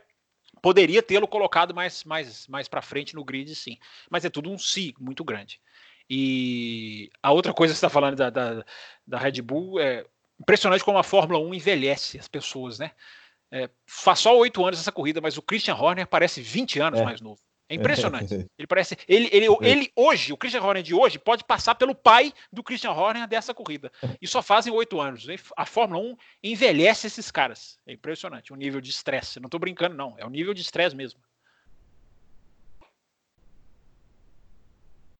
[0.60, 3.78] poderia tê-lo colocado mais mais mais para frente no grid, sim.
[4.10, 5.60] Mas é tudo um si muito grande.
[6.10, 8.64] E a outra coisa que você está falando da, da,
[9.06, 10.04] da, Red Bull é
[10.42, 12.90] impressionante como a Fórmula 1 envelhece as pessoas, né?
[13.50, 17.04] É, faz só oito anos essa corrida, mas o Christian Horner parece 20 anos é.
[17.04, 17.40] mais novo.
[17.68, 18.34] É impressionante.
[18.58, 18.96] ele parece.
[19.08, 19.56] Ele, ele, é.
[19.62, 23.54] ele hoje, o Christian Horner de hoje, pode passar pelo pai do Christian Horner dessa
[23.54, 23.90] corrida.
[24.20, 25.26] E só fazem oito anos.
[25.56, 27.78] A Fórmula 1 envelhece esses caras.
[27.86, 29.40] É impressionante o nível de estresse.
[29.40, 30.14] Não estou brincando, não.
[30.18, 31.20] É o nível de estresse mesmo.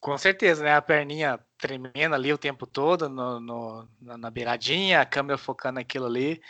[0.03, 0.75] Com certeza, né?
[0.75, 6.05] A perninha tremendo ali o tempo todo, no, no na beiradinha, a câmera focando aquilo
[6.07, 6.41] ali.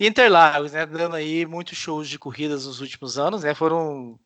[0.00, 0.86] Interlagos, né?
[0.86, 3.54] Dando aí muitos shows de corridas nos últimos anos, né?
[3.54, 4.18] Foram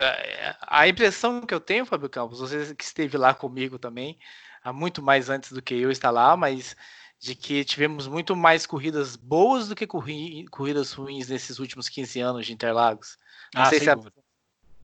[0.00, 4.16] é, a impressão que eu tenho, Fábio Campos, você que esteve lá comigo também,
[4.62, 6.76] há muito mais antes do que eu estar lá, mas
[7.18, 12.46] de que tivemos muito mais corridas boas do que corridas ruins nesses últimos 15 anos
[12.46, 13.18] de Interlagos.
[13.52, 14.14] Não ah, sem, se dúvida.
[14.16, 14.22] É...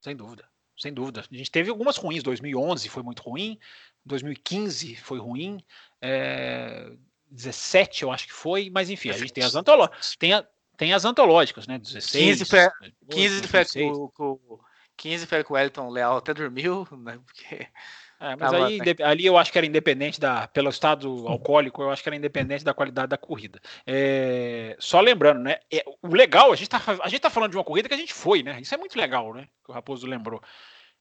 [0.00, 0.51] sem dúvida.
[0.82, 1.20] Sem dúvida.
[1.20, 2.24] A gente teve algumas ruins.
[2.24, 3.56] 2011 foi muito ruim,
[4.04, 5.62] 2015 foi ruim,
[6.00, 6.90] é...
[7.30, 10.16] 17 eu acho que foi, mas enfim, a gente tem as antológicas.
[10.16, 10.44] Tem, a...
[10.76, 11.78] tem as antológicas, né?
[11.78, 12.40] 16.
[12.40, 12.70] 15 foi,
[13.10, 14.58] 15 foi com, com,
[14.96, 17.16] 15 foi que o Wellington Leal até dormiu, né?
[17.24, 17.68] Porque.
[18.22, 22.04] É, mas aí, ali eu acho que era independente da, pelo estado alcoólico, eu acho
[22.04, 23.60] que era independente da qualidade da corrida.
[23.84, 25.56] É, só lembrando, né?
[25.72, 27.98] É, o legal, a gente, tá, a gente tá falando de uma corrida que a
[27.98, 28.60] gente foi, né?
[28.60, 29.48] Isso é muito legal, né?
[29.64, 30.40] Que o Raposo lembrou.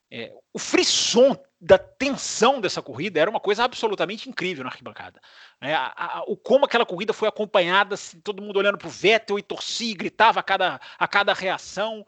[0.09, 5.22] É, o frisson da tensão dessa corrida era uma coisa absolutamente incrível na arquibancada.
[5.61, 5.76] Né?
[5.76, 9.38] A, a, o como aquela corrida foi acompanhada, assim, todo mundo olhando para o Vettel
[9.38, 12.03] e torcia, gritava a cada, a cada reação.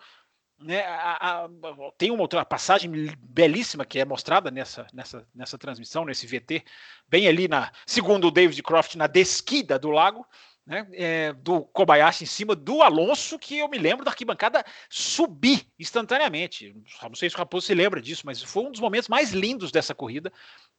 [0.63, 1.49] Né, a, a,
[1.97, 2.89] tem uma outra passagem
[3.19, 6.63] belíssima que é mostrada nessa, nessa, nessa transmissão, nesse VT,
[7.07, 10.25] bem ali na, segundo o David Croft, na desquida do lago,
[10.65, 15.67] né, é, do Kobayashi em cima do Alonso, que eu me lembro da arquibancada subir
[15.77, 16.73] instantaneamente.
[17.01, 19.71] Não sei se o Raposo se lembra disso, mas foi um dos momentos mais lindos
[19.71, 20.31] dessa corrida.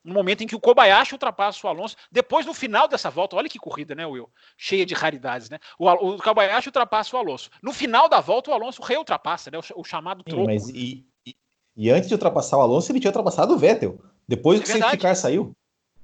[0.05, 3.49] No momento em que o Kobayashi ultrapassa o Alonso, depois no final dessa volta, olha
[3.49, 4.29] que corrida, né, Will?
[4.57, 5.59] Cheia de raridades, né?
[5.79, 7.51] O, o Kobayashi ultrapassa o Alonso.
[7.63, 9.59] No final da volta, o Alonso reultrapassa, né?
[9.59, 10.43] O, o chamado troco.
[10.43, 11.37] Sim, mas e, e,
[11.75, 13.99] e, antes de ultrapassar o Alonso, ele tinha ultrapassado o Vettel.
[14.29, 15.57] Depois é que o safety car saiu.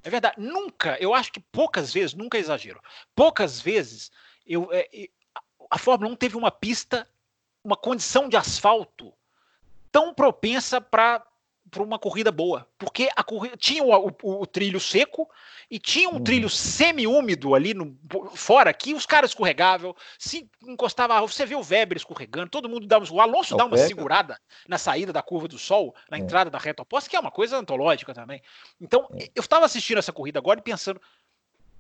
[0.03, 0.37] É verdade.
[0.39, 2.81] Nunca, eu acho que poucas vezes, nunca exagero.
[3.15, 4.11] Poucas vezes
[4.47, 4.89] eu, é,
[5.71, 7.07] a Fórmula 1 teve uma pista,
[7.63, 9.13] uma condição de asfalto
[9.93, 11.25] tão propensa para
[11.71, 15.29] para uma corrida boa, porque a corrida tinha o, o, o trilho seco
[15.71, 16.25] e tinha um uhum.
[16.25, 17.97] trilho semi-úmido ali no,
[18.35, 23.05] fora que os caras escorregavam, se encostava, você vê o Weber escorregando, todo mundo dava,
[23.11, 23.87] o Alonso dá uma pega.
[23.87, 26.21] segurada na saída da curva do sol, na é.
[26.21, 28.43] entrada da reta oposta, que é uma coisa antológica também.
[28.81, 29.31] Então, é.
[29.35, 31.01] eu estava assistindo essa corrida agora e pensando,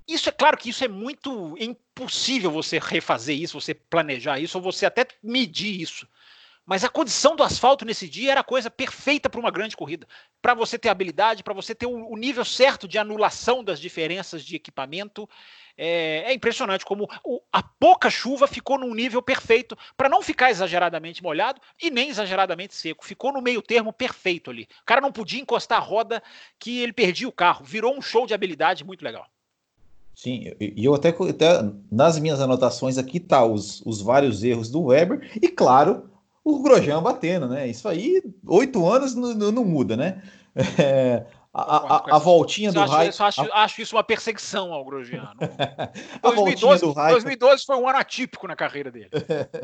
[0.06, 4.62] isso é claro que isso é muito impossível você refazer isso, você planejar isso, ou
[4.62, 6.06] você até medir isso.
[6.70, 10.06] Mas a condição do asfalto nesse dia era a coisa perfeita para uma grande corrida.
[10.40, 14.54] Para você ter habilidade, para você ter o, nível certo de anulação das diferenças de
[14.54, 15.28] equipamento.
[15.76, 20.52] É, é impressionante como o, a pouca chuva ficou num nível perfeito para não ficar
[20.52, 23.04] exageradamente molhado e nem exageradamente seco.
[23.04, 24.68] Ficou no meio termo perfeito ali.
[24.80, 26.22] O cara não podia encostar a roda
[26.56, 27.64] que ele perdia o carro.
[27.64, 29.26] Virou um show de habilidade muito legal.
[30.14, 34.84] Sim, e eu até, até, nas minhas anotações aqui tá os, os vários erros do
[34.84, 36.09] Weber e claro
[36.44, 37.68] o Grosjean batendo, né?
[37.68, 40.22] Isso aí oito anos não, não, muda, né?
[40.78, 43.08] É, a, a, a, voltinha do Raikkonen.
[43.08, 43.64] Acho, a...
[43.64, 45.32] acho, isso uma perseguição ao Grosjean.
[46.22, 47.36] a 2012, do Raikkonen...
[47.36, 49.10] 2012 foi um ano atípico na carreira dele.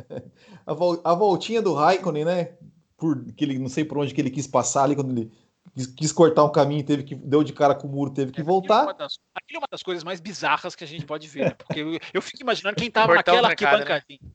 [0.66, 2.56] a, vol, a voltinha do Raikkonen, né?
[2.96, 5.30] Por, que ele, não sei por onde que ele quis passar ali quando ele
[5.74, 8.40] quis, quis cortar um caminho, teve que deu de cara com o muro, teve que
[8.40, 8.82] é, voltar.
[8.82, 11.44] Aquilo é, das, aquilo é, uma das coisas mais bizarras que a gente pode ver,
[11.46, 11.50] né?
[11.50, 14.18] Porque eu, eu fico imaginando quem tava naquela arquibancadinha.
[14.22, 14.30] Né?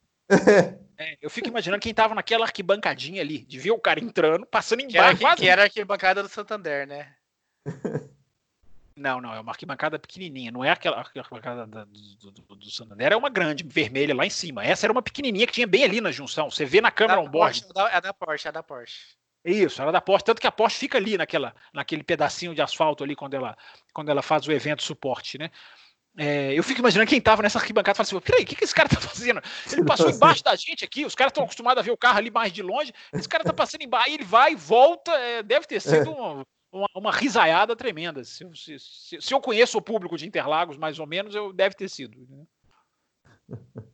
[0.97, 4.81] É, eu fico imaginando quem tava naquela arquibancadinha ali, de ver o cara entrando, passando
[4.81, 5.17] embaixo.
[5.17, 7.15] Que era, que era a arquibancada do Santander, né?
[8.95, 13.13] Não, não, é uma arquibancada pequenininha, não é aquela arquibancada do, do, do, do, Santander,
[13.13, 14.63] é uma grande, vermelha lá em cima.
[14.63, 16.51] Essa era uma pequenininha que tinha bem ali na junção.
[16.51, 17.65] Você vê na câmera on board.
[17.91, 19.15] É da Porsche, é da Porsche.
[19.43, 23.03] Isso, era da Porsche, tanto que a Porsche fica ali naquela, naquele pedacinho de asfalto
[23.03, 23.57] ali quando ela,
[23.91, 25.49] quando ela faz o evento suporte, né?
[26.17, 28.63] É, eu fico imaginando quem tava nessa arquibancada e fala assim: peraí, o que, que
[28.63, 29.41] esse cara tá fazendo?
[29.71, 32.29] Ele passou embaixo da gente aqui, os caras estão acostumados a ver o carro ali
[32.29, 35.79] mais de longe, esse cara tá passando embaixo, ele vai e volta, é, deve ter
[35.79, 36.13] sido é.
[36.13, 38.23] uma, uma, uma, risaiada tremenda.
[38.25, 41.75] Se, se, se, se, eu conheço o público de Interlagos, mais ou menos, eu deve
[41.75, 42.27] ter sido.
[42.29, 42.45] Né?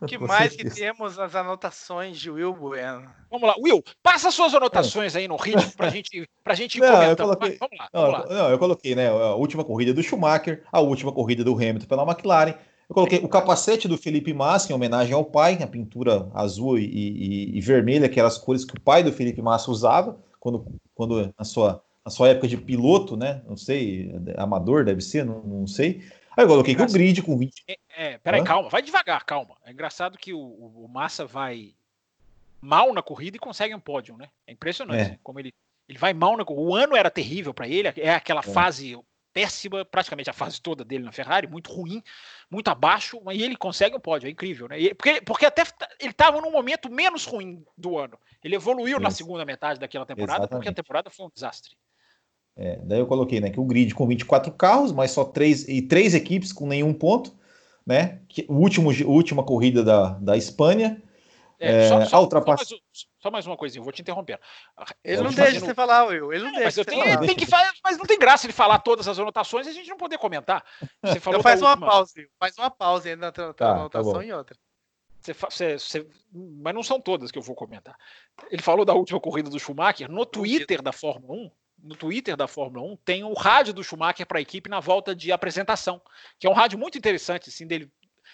[0.00, 3.08] O que mais que temos nas anotações de Will Bueno?
[3.30, 5.20] Vamos lá, Will, passa suas anotações é.
[5.20, 7.10] aí no ritmo para gente, a gente ir não, comentando.
[7.10, 8.42] Eu coloquei, vamos lá, vamos não, lá.
[8.42, 9.08] Não, eu coloquei, né?
[9.08, 12.54] A última corrida do Schumacher, a última corrida do Hamilton pela McLaren.
[12.88, 16.84] Eu coloquei o capacete do Felipe Massa em homenagem ao pai, a pintura azul e,
[16.84, 20.66] e, e vermelha, que eram as cores que o pai do Felipe Massa usava quando,
[20.94, 23.40] quando na sua, na sua época de piloto, né?
[23.48, 26.02] Não sei, amador deve ser, não, não sei.
[26.36, 27.64] Aí eu coloquei que o grid com 20.
[27.68, 28.44] É, é peraí, Hã?
[28.44, 29.56] calma, vai devagar, calma.
[29.64, 31.74] É engraçado que o, o, Massa vai
[32.60, 34.28] mal na corrida e consegue um pódio, né?
[34.46, 35.08] É impressionante é.
[35.10, 35.18] Né?
[35.22, 35.54] como ele,
[35.88, 36.66] ele vai mal na corrida.
[36.66, 38.42] O ano era terrível para ele, é aquela é.
[38.42, 38.98] fase
[39.34, 42.00] péssima, praticamente a fase toda dele na Ferrari, muito ruim,
[42.48, 44.76] muito abaixo, e ele consegue um pódio, é incrível, né?
[44.94, 45.64] porque, porque até
[45.98, 48.16] ele estava num momento menos ruim do ano.
[48.44, 49.02] Ele evoluiu Isso.
[49.02, 50.60] na segunda metade daquela temporada, Exatamente.
[50.60, 51.76] porque a temporada foi um desastre.
[52.56, 55.82] É, daí eu coloquei né, que o grid com 24 carros, mas só três e
[55.82, 57.34] três equipes com nenhum ponto,
[57.84, 58.20] né?
[58.28, 61.02] Que, o último, a última corrida da, da Espanha.
[61.58, 62.60] É, só, só, ultrapass...
[62.60, 64.38] só, mais, só, mais, uma coisinha, vou te interromper.
[65.02, 66.32] Ele não deixa você falar, Will.
[66.32, 66.64] Ele não deixa.
[66.64, 67.26] Mas, eu tenho, falar.
[67.26, 69.88] Tem que falar, mas não tem graça ele falar todas as anotações e a gente
[69.88, 70.64] não poder comentar.
[71.02, 71.86] Você falou então faz uma última...
[71.86, 74.56] pausa, faz uma pausa aí na tá, anotação tá e outra.
[75.20, 77.96] Você, você, você, mas não são todas que eu vou comentar.
[78.50, 81.50] Ele falou da última corrida do Schumacher no Twitter da Fórmula 1
[81.84, 85.14] no Twitter da Fórmula 1 tem o rádio do Schumacher para a equipe na volta
[85.14, 86.00] de apresentação,
[86.38, 87.90] que é um rádio muito interessante, assim, dele.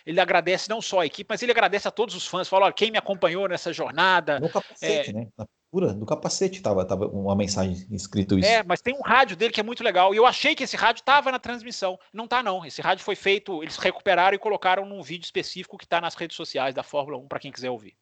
[0.06, 2.48] Ele agradece não só a equipe, mas ele agradece a todos os fãs.
[2.48, 4.40] Fala, olha, quem me acompanhou nessa jornada.
[4.40, 5.12] No capacete, é...
[5.12, 5.28] né?
[5.36, 8.48] Na pura, no capacete tava, tava uma mensagem escrito isso.
[8.48, 10.14] É, mas tem um rádio dele que é muito legal.
[10.14, 11.98] E eu achei que esse rádio estava na transmissão.
[12.12, 12.64] Não tá, não.
[12.64, 16.36] Esse rádio foi feito, eles recuperaram e colocaram num vídeo específico que está nas redes
[16.36, 17.94] sociais da Fórmula 1 para quem quiser ouvir.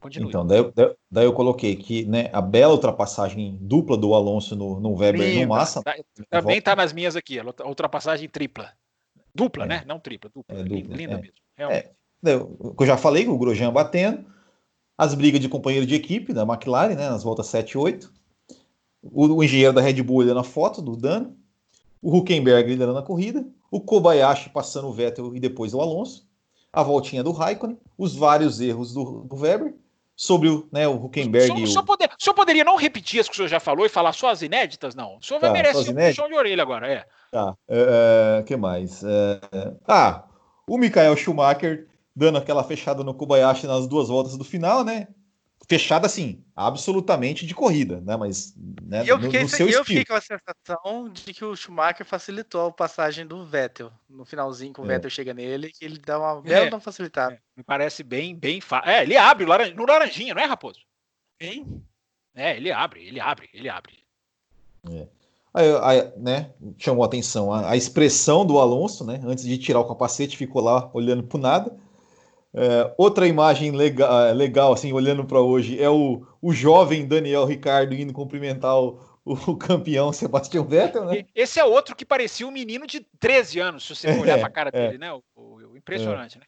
[0.00, 0.28] Continue.
[0.30, 0.72] Então, daí,
[1.10, 5.42] daí, eu coloquei que né, a bela ultrapassagem dupla do Alonso no, no Weber e
[5.42, 5.82] no Massa.
[5.82, 5.94] Tá,
[6.30, 8.72] também está nas minhas aqui, a ultrapassagem tripla.
[9.34, 9.68] Dupla, é.
[9.68, 9.84] né?
[9.86, 10.58] Não tripla, dupla.
[10.58, 11.16] É, dupla linda é.
[11.18, 11.34] mesmo.
[11.54, 11.90] Realmente.
[12.24, 14.24] É, eu já falei, o Grosjean batendo,
[14.96, 18.12] as brigas de companheiro de equipe da McLaren, né, nas voltas 7 e 8.
[19.02, 21.36] O, o engenheiro da Red Bull na foto do dano.
[22.00, 23.46] O Huckenberg liderando a corrida.
[23.70, 26.26] O Kobayashi passando o Vettel e depois o Alonso.
[26.72, 27.78] A voltinha do Raikkonen.
[27.98, 29.74] Os vários erros do, do Weber
[30.20, 31.50] sobre o, né, o Huckenberg.
[31.50, 31.66] O senhor, o...
[31.66, 34.12] senhor, poder, o senhor poderia não repetir as que o senhor já falou e falar
[34.12, 34.94] só as inéditas?
[34.94, 35.16] Não.
[35.16, 37.06] O senhor tá, vai merecer um puxão de orelha agora, é.
[37.32, 37.54] Tá.
[37.66, 39.02] É, que mais?
[39.02, 39.40] É,
[39.88, 40.24] ah,
[40.68, 45.08] o Michael Schumacher dando aquela fechada no Kobayashi nas duas voltas do final, né?
[45.68, 48.16] Fechada assim, absolutamente de corrida, né?
[48.16, 52.04] Mas né, eu, fiquei, no, no eu fiquei com a sensação de que o Schumacher
[52.04, 54.88] facilitou a passagem do Vettel no finalzinho, que o é.
[54.88, 57.34] Vettel chega nele, que ele dá uma bela é, facilitada.
[57.34, 58.90] É, me parece bem, bem fácil.
[58.90, 59.72] É, ele abre laran...
[59.74, 60.80] no laranjinha, não é, Raposo?
[61.40, 61.82] Hein?
[62.34, 63.98] É, ele abre, ele abre, ele abre.
[64.90, 65.06] É.
[65.52, 69.20] Aí, aí, né, chamou a atenção a, a, expressão do Alonso, né?
[69.24, 71.76] Antes de tirar o capacete, ficou lá olhando pro nada.
[72.52, 77.44] É, outra imagem legal, é, legal, assim, olhando para hoje, é o, o jovem Daniel
[77.44, 81.26] Ricardo indo cumprimentar o, o campeão Sebastian Vettel, né?
[81.34, 84.48] Esse é outro que parecia um menino de 13 anos, se você é, olhar para
[84.48, 84.86] a cara é.
[84.86, 85.12] dele, né?
[85.12, 86.44] O, o, impressionante, né?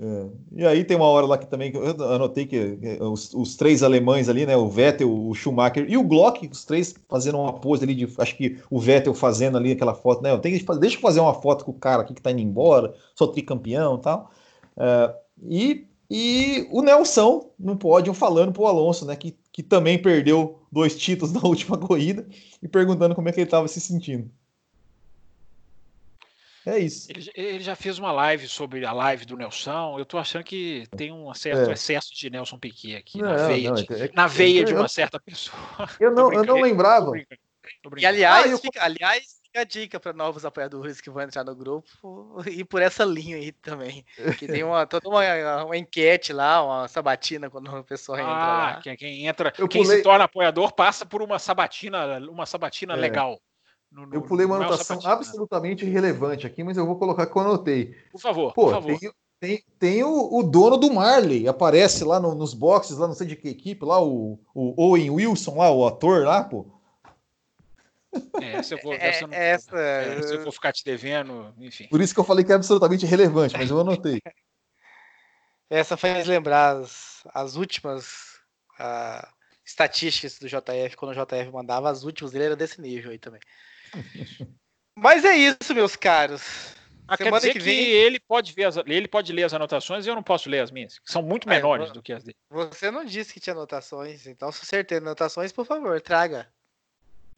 [0.00, 0.26] É.
[0.52, 4.28] E aí tem uma hora lá que também eu anotei que os, os, três alemães
[4.28, 4.56] ali, né?
[4.56, 8.08] O Vettel, o Schumacher e o Glock, os três fazendo uma pose ali de.
[8.16, 10.30] Acho que o Vettel fazendo ali aquela foto, né?
[10.30, 12.30] Eu tenho que fazer, deixa eu fazer uma foto com o cara aqui que tá
[12.30, 14.30] indo embora, sou tricampeão e tal.
[14.76, 15.12] Uh,
[15.42, 19.16] e, e o Nelson no pódio falando pro Alonso, né?
[19.16, 22.26] Que, que também perdeu dois títulos na última corrida
[22.62, 24.30] e perguntando como é que ele estava se sentindo.
[26.66, 27.10] É isso.
[27.10, 29.98] Ele, ele, já fez uma live sobre a live do Nelson.
[29.98, 31.72] Eu tô achando que tem um certo é.
[31.72, 34.86] excesso de Nelson Piquet aqui não, na veia, não, de, é, na veia de uma
[34.86, 35.56] certa pessoa.
[35.98, 37.06] Eu não, eu não lembrava.
[37.06, 37.40] Tô brincando,
[37.82, 38.00] tô brincando.
[38.00, 38.58] E aliás, ah, eu...
[38.58, 41.88] fica, aliás, fica a dica para novos apoiadores que vão entrar no grupo
[42.46, 44.04] e por essa linha aí também.
[44.38, 48.58] Que tem uma, toda uma, uma enquete lá, uma sabatina quando a pessoa entra ah,
[48.58, 48.80] lá.
[48.80, 49.98] Quem, quem entra, eu quem pulei...
[49.98, 52.96] se torna apoiador passa por uma sabatina, uma sabatina é.
[52.96, 53.40] legal.
[53.90, 57.42] No, no, eu pulei uma anotação absolutamente irrelevante aqui, mas eu vou colocar que eu
[57.42, 57.96] anotei.
[58.12, 58.98] Por favor, Pô, por favor.
[58.98, 63.14] Tem, tem, tem o, o, dono do Marley, aparece lá no, nos boxes, lá não
[63.14, 66.66] sei de que equipe, lá o, o Owen Wilson, lá, o ator lá, pô.
[68.40, 69.78] É, essa eu vou, é, essa, não, essa...
[69.78, 71.88] É, se eu for ficar te devendo, enfim.
[71.88, 74.20] Por isso que eu falei que é absolutamente irrelevante, mas eu anotei.
[75.70, 78.38] essa faz lembrar as, as últimas
[78.80, 79.26] uh,
[79.64, 83.40] estatísticas do JF, quando o JF mandava, as últimas dele era desse nível aí também.
[84.96, 86.74] Mas é isso, meus caros.
[87.06, 87.84] Ah, quer dizer que, vem...
[87.84, 90.60] que, ele pode ver as, ele pode ler as anotações e eu não posso ler
[90.60, 92.36] as minhas, que são muito menores do que as dele.
[92.50, 96.52] Você não disse que tinha anotações, então se você tem anotações, por favor, traga.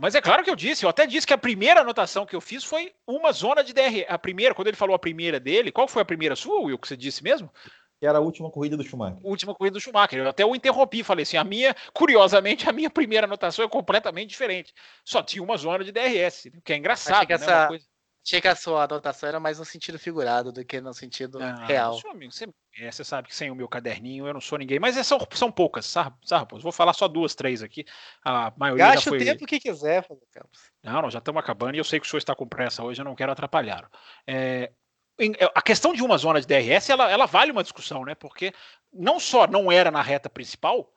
[0.01, 2.41] Mas é claro que eu disse, eu até disse que a primeira anotação que eu
[2.41, 4.07] fiz foi uma zona de DR.
[4.09, 6.89] A primeira, quando ele falou a primeira dele, qual foi a primeira sua, Will, que
[6.89, 7.53] você disse mesmo?
[8.01, 9.21] Que era a última corrida do Schumacher.
[9.23, 10.21] Última corrida do Schumacher.
[10.21, 14.31] Eu até o interrompi, falei assim: a minha, curiosamente, a minha primeira anotação é completamente
[14.31, 14.73] diferente.
[15.05, 17.17] Só tinha uma zona de DRS, que é engraçado.
[17.17, 17.45] Achei que, né?
[17.45, 17.85] essa, coisa...
[18.27, 21.65] Achei que a sua anotação era mais no sentido figurado do que no sentido ah,
[21.65, 21.99] real.
[22.11, 22.47] Amigo, você,
[22.79, 25.51] é, você, sabe que sem o meu caderninho eu não sou ninguém, mas são, são
[25.51, 26.59] poucas, sabe, sabe?
[26.61, 27.85] Vou falar só duas, três aqui.
[28.23, 29.19] A maioria Gaste já foi...
[29.19, 30.71] o tempo que quiser, Campos.
[30.83, 33.01] Não, não, já estamos acabando e eu sei que o senhor está com pressa hoje,
[33.01, 33.91] eu não quero atrapalhar.
[34.27, 34.71] É,
[35.19, 38.15] é, a questão de uma zona de DRS, ela, ela vale uma discussão, né?
[38.15, 38.53] Porque
[38.93, 40.93] não só não era na reta principal,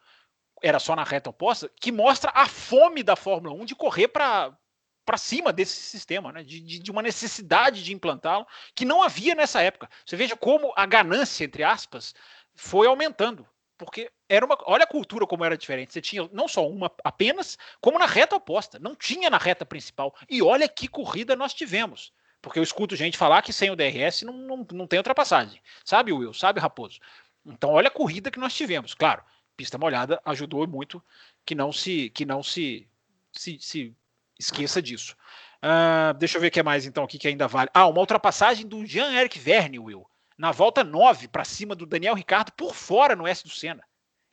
[0.62, 4.58] era só na reta oposta, que mostra a fome da Fórmula 1 de correr para
[5.06, 6.44] para cima desse sistema, né?
[6.44, 9.90] de, de, de uma necessidade de implantá-lo, que não havia nessa época.
[10.06, 12.14] Você veja como a ganância, entre aspas,
[12.56, 13.48] foi aumentando.
[13.78, 14.58] Porque era uma.
[14.66, 15.92] Olha a cultura como era diferente.
[15.92, 18.80] Você tinha não só uma apenas, como na reta oposta.
[18.80, 20.16] Não tinha na reta principal.
[20.30, 22.14] E olha que corrida nós tivemos.
[22.42, 25.62] Porque eu escuto gente falar que sem o DRS não, não, não tem ultrapassagem.
[25.84, 26.34] Sabe, Will?
[26.34, 27.00] Sabe, Raposo?
[27.46, 28.94] Então, olha a corrida que nós tivemos.
[28.94, 29.24] Claro,
[29.56, 31.02] pista molhada ajudou muito
[31.46, 32.88] que não se que não se,
[33.32, 33.96] se, se
[34.40, 35.16] esqueça disso.
[35.64, 37.70] Uh, deixa eu ver o que é mais então aqui que ainda vale.
[37.74, 40.06] Ah, uma ultrapassagem do Jean-Eric Verne, Will.
[40.38, 43.84] Na volta 9 para cima do Daniel Ricardo por fora no S do Senna.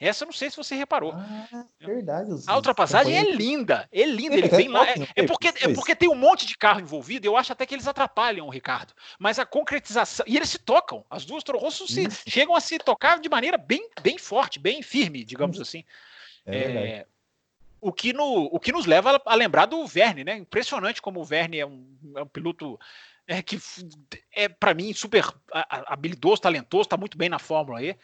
[0.01, 1.13] Essa eu não sei se você reparou.
[1.13, 2.31] Ah, verdade.
[2.47, 3.87] A ultrapassagem é linda.
[3.93, 4.35] É linda.
[4.35, 4.89] Ele vem lá.
[4.89, 7.27] É, é, porque, é porque tem um monte de carro envolvido.
[7.27, 8.95] Eu acho até que eles atrapalham o Ricardo.
[9.19, 10.25] Mas a concretização.
[10.27, 11.05] E eles se tocam.
[11.11, 15.23] As duas Toro se, chegam a se tocar de maneira bem, bem forte, bem firme,
[15.23, 15.63] digamos uhum.
[15.63, 15.85] assim.
[16.47, 17.07] É, é
[17.81, 20.37] o que, no, o que nos leva a lembrar do Verne, né?
[20.37, 22.78] Impressionante como o Verne é um, é um piloto
[23.26, 23.59] é, que
[24.33, 27.97] é, para mim, super habilidoso, talentoso, está muito bem na Fórmula E.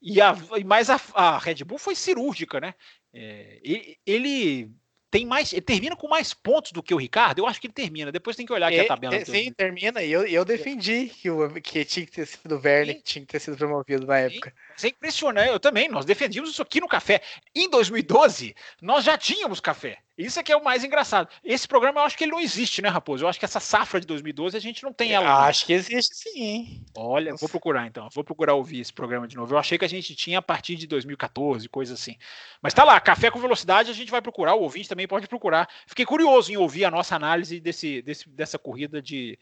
[0.00, 2.74] E a, mas a, a Red Bull foi cirúrgica, né?
[3.12, 3.60] É,
[4.06, 4.72] ele
[5.10, 7.38] tem mais, ele termina com mais pontos do que o Ricardo.
[7.38, 8.12] Eu acho que ele termina.
[8.12, 9.14] Depois tem que olhar aqui a tabela.
[9.14, 10.02] É, sim, termina.
[10.02, 13.24] E eu, eu defendi que, o, que tinha que ter sido o Verne, que tinha
[13.24, 14.52] que ter sido promovido na época.
[14.76, 15.50] Isso é impressionante.
[15.50, 15.88] Eu também.
[15.88, 17.22] Nós defendíamos isso aqui no café.
[17.54, 19.98] Em 2012, nós já tínhamos café.
[20.18, 21.28] Isso é que é o mais engraçado.
[21.44, 23.24] Esse programa eu acho que ele não existe, né, Raposo?
[23.24, 25.46] Eu acho que essa safra de 2012 a gente não tem ela.
[25.46, 26.84] Acho que existe sim.
[26.96, 27.42] Olha, Nossa.
[27.42, 28.08] vou procurar então.
[28.12, 29.54] Vou procurar ouvir esse programa de novo.
[29.54, 32.16] Eu achei que a gente tinha a partir de 2014, coisa assim.
[32.60, 34.56] Mas tá lá, Café com Velocidade, a gente vai procurar.
[34.56, 35.68] O ouvinte também pode procurar.
[35.86, 39.38] Fiquei curioso em ouvir a nossa análise desse, desse dessa corrida de,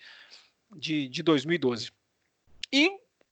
[0.77, 1.91] de, de 2012.
[2.71, 2.91] E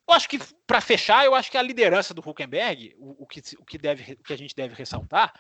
[0.09, 3.41] eu acho que, para fechar, eu acho que a liderança do Huckenberg, o, o, que,
[3.59, 5.33] o, que, deve, o que a gente deve ressaltar,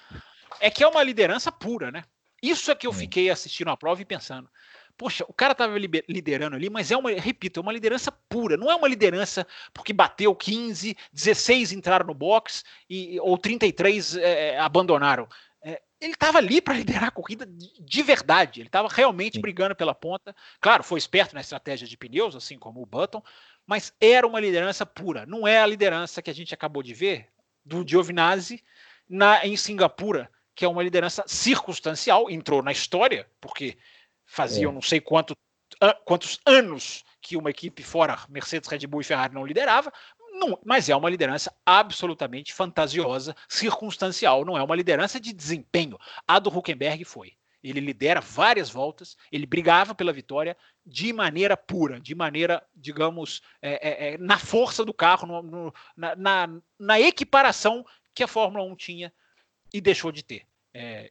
[0.60, 2.04] é que é uma liderança pura, né?
[2.42, 4.50] Isso é que eu fiquei assistindo a prova e pensando.
[4.96, 5.76] Poxa, o cara estava
[6.08, 8.56] liderando ali, mas é uma, repito, é uma liderança pura.
[8.56, 14.20] Não é uma liderança porque bateu 15, 16 entraram no box e, ou 33 é,
[14.22, 15.26] é, abandonaram.
[15.62, 18.60] É, ele estava ali para liderar a corrida de verdade.
[18.60, 19.40] Ele estava realmente Sim.
[19.40, 20.36] brigando pela ponta.
[20.60, 23.22] Claro, foi esperto na estratégia de pneus, assim como o Button,
[23.66, 25.26] mas era uma liderança pura.
[25.26, 27.28] Não é a liderança que a gente acabou de ver
[27.64, 28.62] do Giovinazzi
[29.08, 33.76] na, em Singapura, que é uma liderança circunstancial, entrou na história, porque
[34.24, 34.74] faziam é.
[34.74, 35.36] não sei quanto,
[36.04, 39.92] quantos anos que uma equipe fora Mercedes, Red Bull e Ferrari não liderava,
[40.32, 45.98] Não, mas é uma liderança absolutamente fantasiosa, circunstancial, não é uma liderança de desempenho.
[46.26, 47.32] A do Huckenberg foi.
[47.62, 50.54] Ele lidera várias voltas, ele brigava pela vitória
[50.84, 55.74] de maneira pura, de maneira, digamos, é, é, é na força do carro, no, no,
[55.96, 57.82] na, na, na, equiparação
[58.14, 59.12] que a Fórmula 1 tinha
[59.74, 60.42] e deixou de ter.
[60.72, 61.10] É,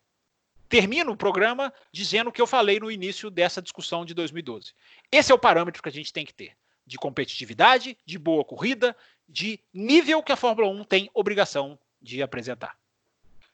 [0.69, 4.73] termino o programa dizendo o que eu falei no início dessa discussão de 2012.
[5.11, 6.53] Esse é o parâmetro que a gente tem que ter
[6.85, 8.95] de competitividade, de boa corrida,
[9.27, 12.75] de nível que a Fórmula 1 tem obrigação de apresentar.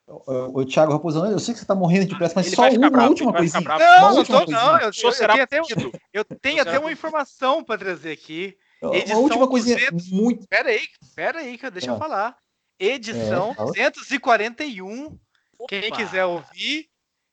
[0.08, 2.90] O Thiago Raposão, eu sei que você está morrendo de pressa, mas ele só uma
[2.90, 3.62] bravo, última coisinha.
[3.62, 5.60] Não, não, tô, não, eu, eu, eu, tenho até,
[6.14, 8.58] eu tenho até uma informação para trazer aqui.
[8.82, 10.12] Edição uma última coisinha 200...
[10.12, 10.48] muito.
[10.48, 11.94] Pera aí, pera aí, deixa ah.
[11.94, 12.38] eu falar.
[12.80, 15.06] Edição é, 241.
[15.58, 15.68] Opa.
[15.68, 16.90] Quem quiser ouvir,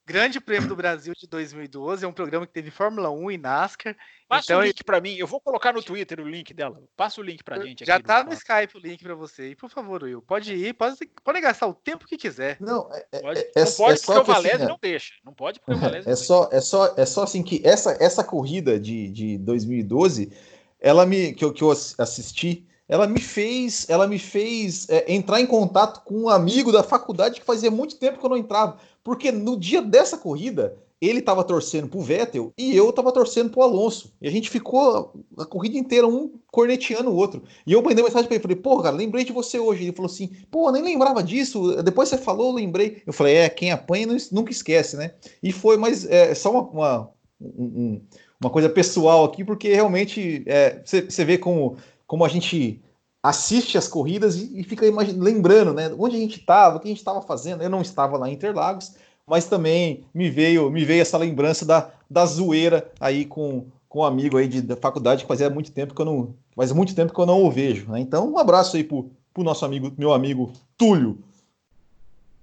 [0.07, 3.95] Grande Prêmio do Brasil de 2012 é um programa que teve Fórmula 1 e NASCAR.
[4.27, 6.81] Passa então, o link para mim, eu vou colocar no Twitter o link dela.
[6.95, 7.85] Passa o link para gente.
[7.85, 9.49] Já tá no, no Skype o link para você.
[9.49, 12.55] E por favor, Will, pode ir, pode, pode gastar o tempo que quiser.
[12.61, 15.13] Não, é, é pode, é, não pode é porque o Valese assim, não deixa.
[15.25, 18.23] Não pode porque o Valese é só, é só, é só assim que essa, essa
[18.23, 20.31] corrida de, de 2012,
[20.79, 25.41] ela me que eu, que eu assisti ela me fez, ela me fez é, entrar
[25.41, 28.77] em contato com um amigo da faculdade que fazia muito tempo que eu não entrava.
[29.03, 33.61] Porque no dia dessa corrida, ele estava torcendo pro Vettel e eu estava torcendo pro
[33.61, 34.13] Alonso.
[34.21, 37.43] E a gente ficou a corrida inteira um corneteando o outro.
[37.65, 39.83] E eu mandei mensagem para ele, falei, pô, cara, lembrei de você hoje.
[39.83, 41.81] Ele falou assim, pô, nem lembrava disso.
[41.83, 43.03] Depois você falou, lembrei.
[43.05, 45.11] Eu falei, é, quem apanha nunca esquece, né?
[45.43, 47.09] E foi, mas é só uma, uma,
[47.39, 48.01] um,
[48.41, 50.43] uma coisa pessoal aqui, porque realmente
[50.83, 51.77] você é, vê como,
[52.07, 52.81] como a gente
[53.21, 54.85] assiste as corridas e, e fica
[55.15, 55.93] lembrando, né?
[55.99, 57.61] Onde a gente estava, o que a gente estava fazendo.
[57.61, 58.93] Eu não estava lá em Interlagos,
[59.27, 64.05] mas também me veio me veio essa lembrança da, da zoeira aí com, com um
[64.05, 67.13] amigo aí de, da faculdade que fazia muito tempo que eu não faz muito tempo
[67.13, 67.91] que eu não o vejo.
[67.91, 67.99] Né?
[67.99, 71.19] Então, um abraço aí pro, pro nosso amigo, meu amigo Túlio.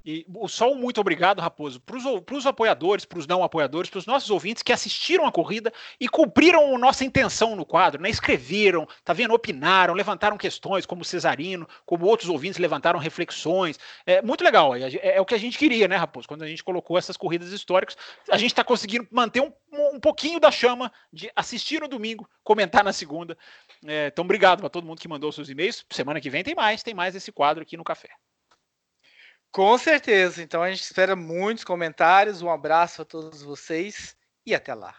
[0.06, 1.96] E só um muito obrigado, Raposo, para
[2.36, 6.06] os apoiadores, para os não apoiadores, para os nossos ouvintes que assistiram a corrida e
[6.06, 8.10] cumpriram nossa intenção no quadro, né?
[8.10, 9.32] Escreveram, tá vendo?
[9.32, 13.78] Opinaram, levantaram questões, como o Cesarino, como outros ouvintes levantaram reflexões.
[14.04, 14.76] É muito legal.
[14.76, 16.28] É, é, o que a gente queria, né, Raposo?
[16.28, 17.96] Quando a gente colocou essas corridas históricas,
[18.30, 19.52] a gente está conseguindo manter um,
[19.94, 23.38] um pouquinho da chama de assistir no domingo, comentar na segunda.
[23.86, 25.82] É, então, obrigado para todo mundo que mandou seus e-mails.
[25.88, 28.10] Semana que vem tem mais, tem mais esse quadro aqui no Café.
[29.54, 30.42] Com certeza.
[30.42, 32.42] Então a gente espera muitos comentários.
[32.42, 34.92] Um abraço a todos vocês e até lá.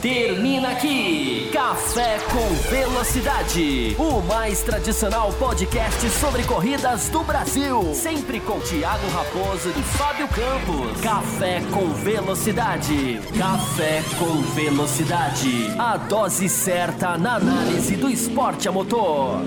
[0.00, 7.94] Termina aqui Café com Velocidade, o mais tradicional podcast sobre corridas do Brasil.
[7.94, 11.00] Sempre com Thiago Raposo e Fábio Campos.
[11.02, 13.20] Café com Velocidade.
[13.38, 15.78] Café com Velocidade.
[15.78, 19.42] A dose certa na análise do esporte a motor.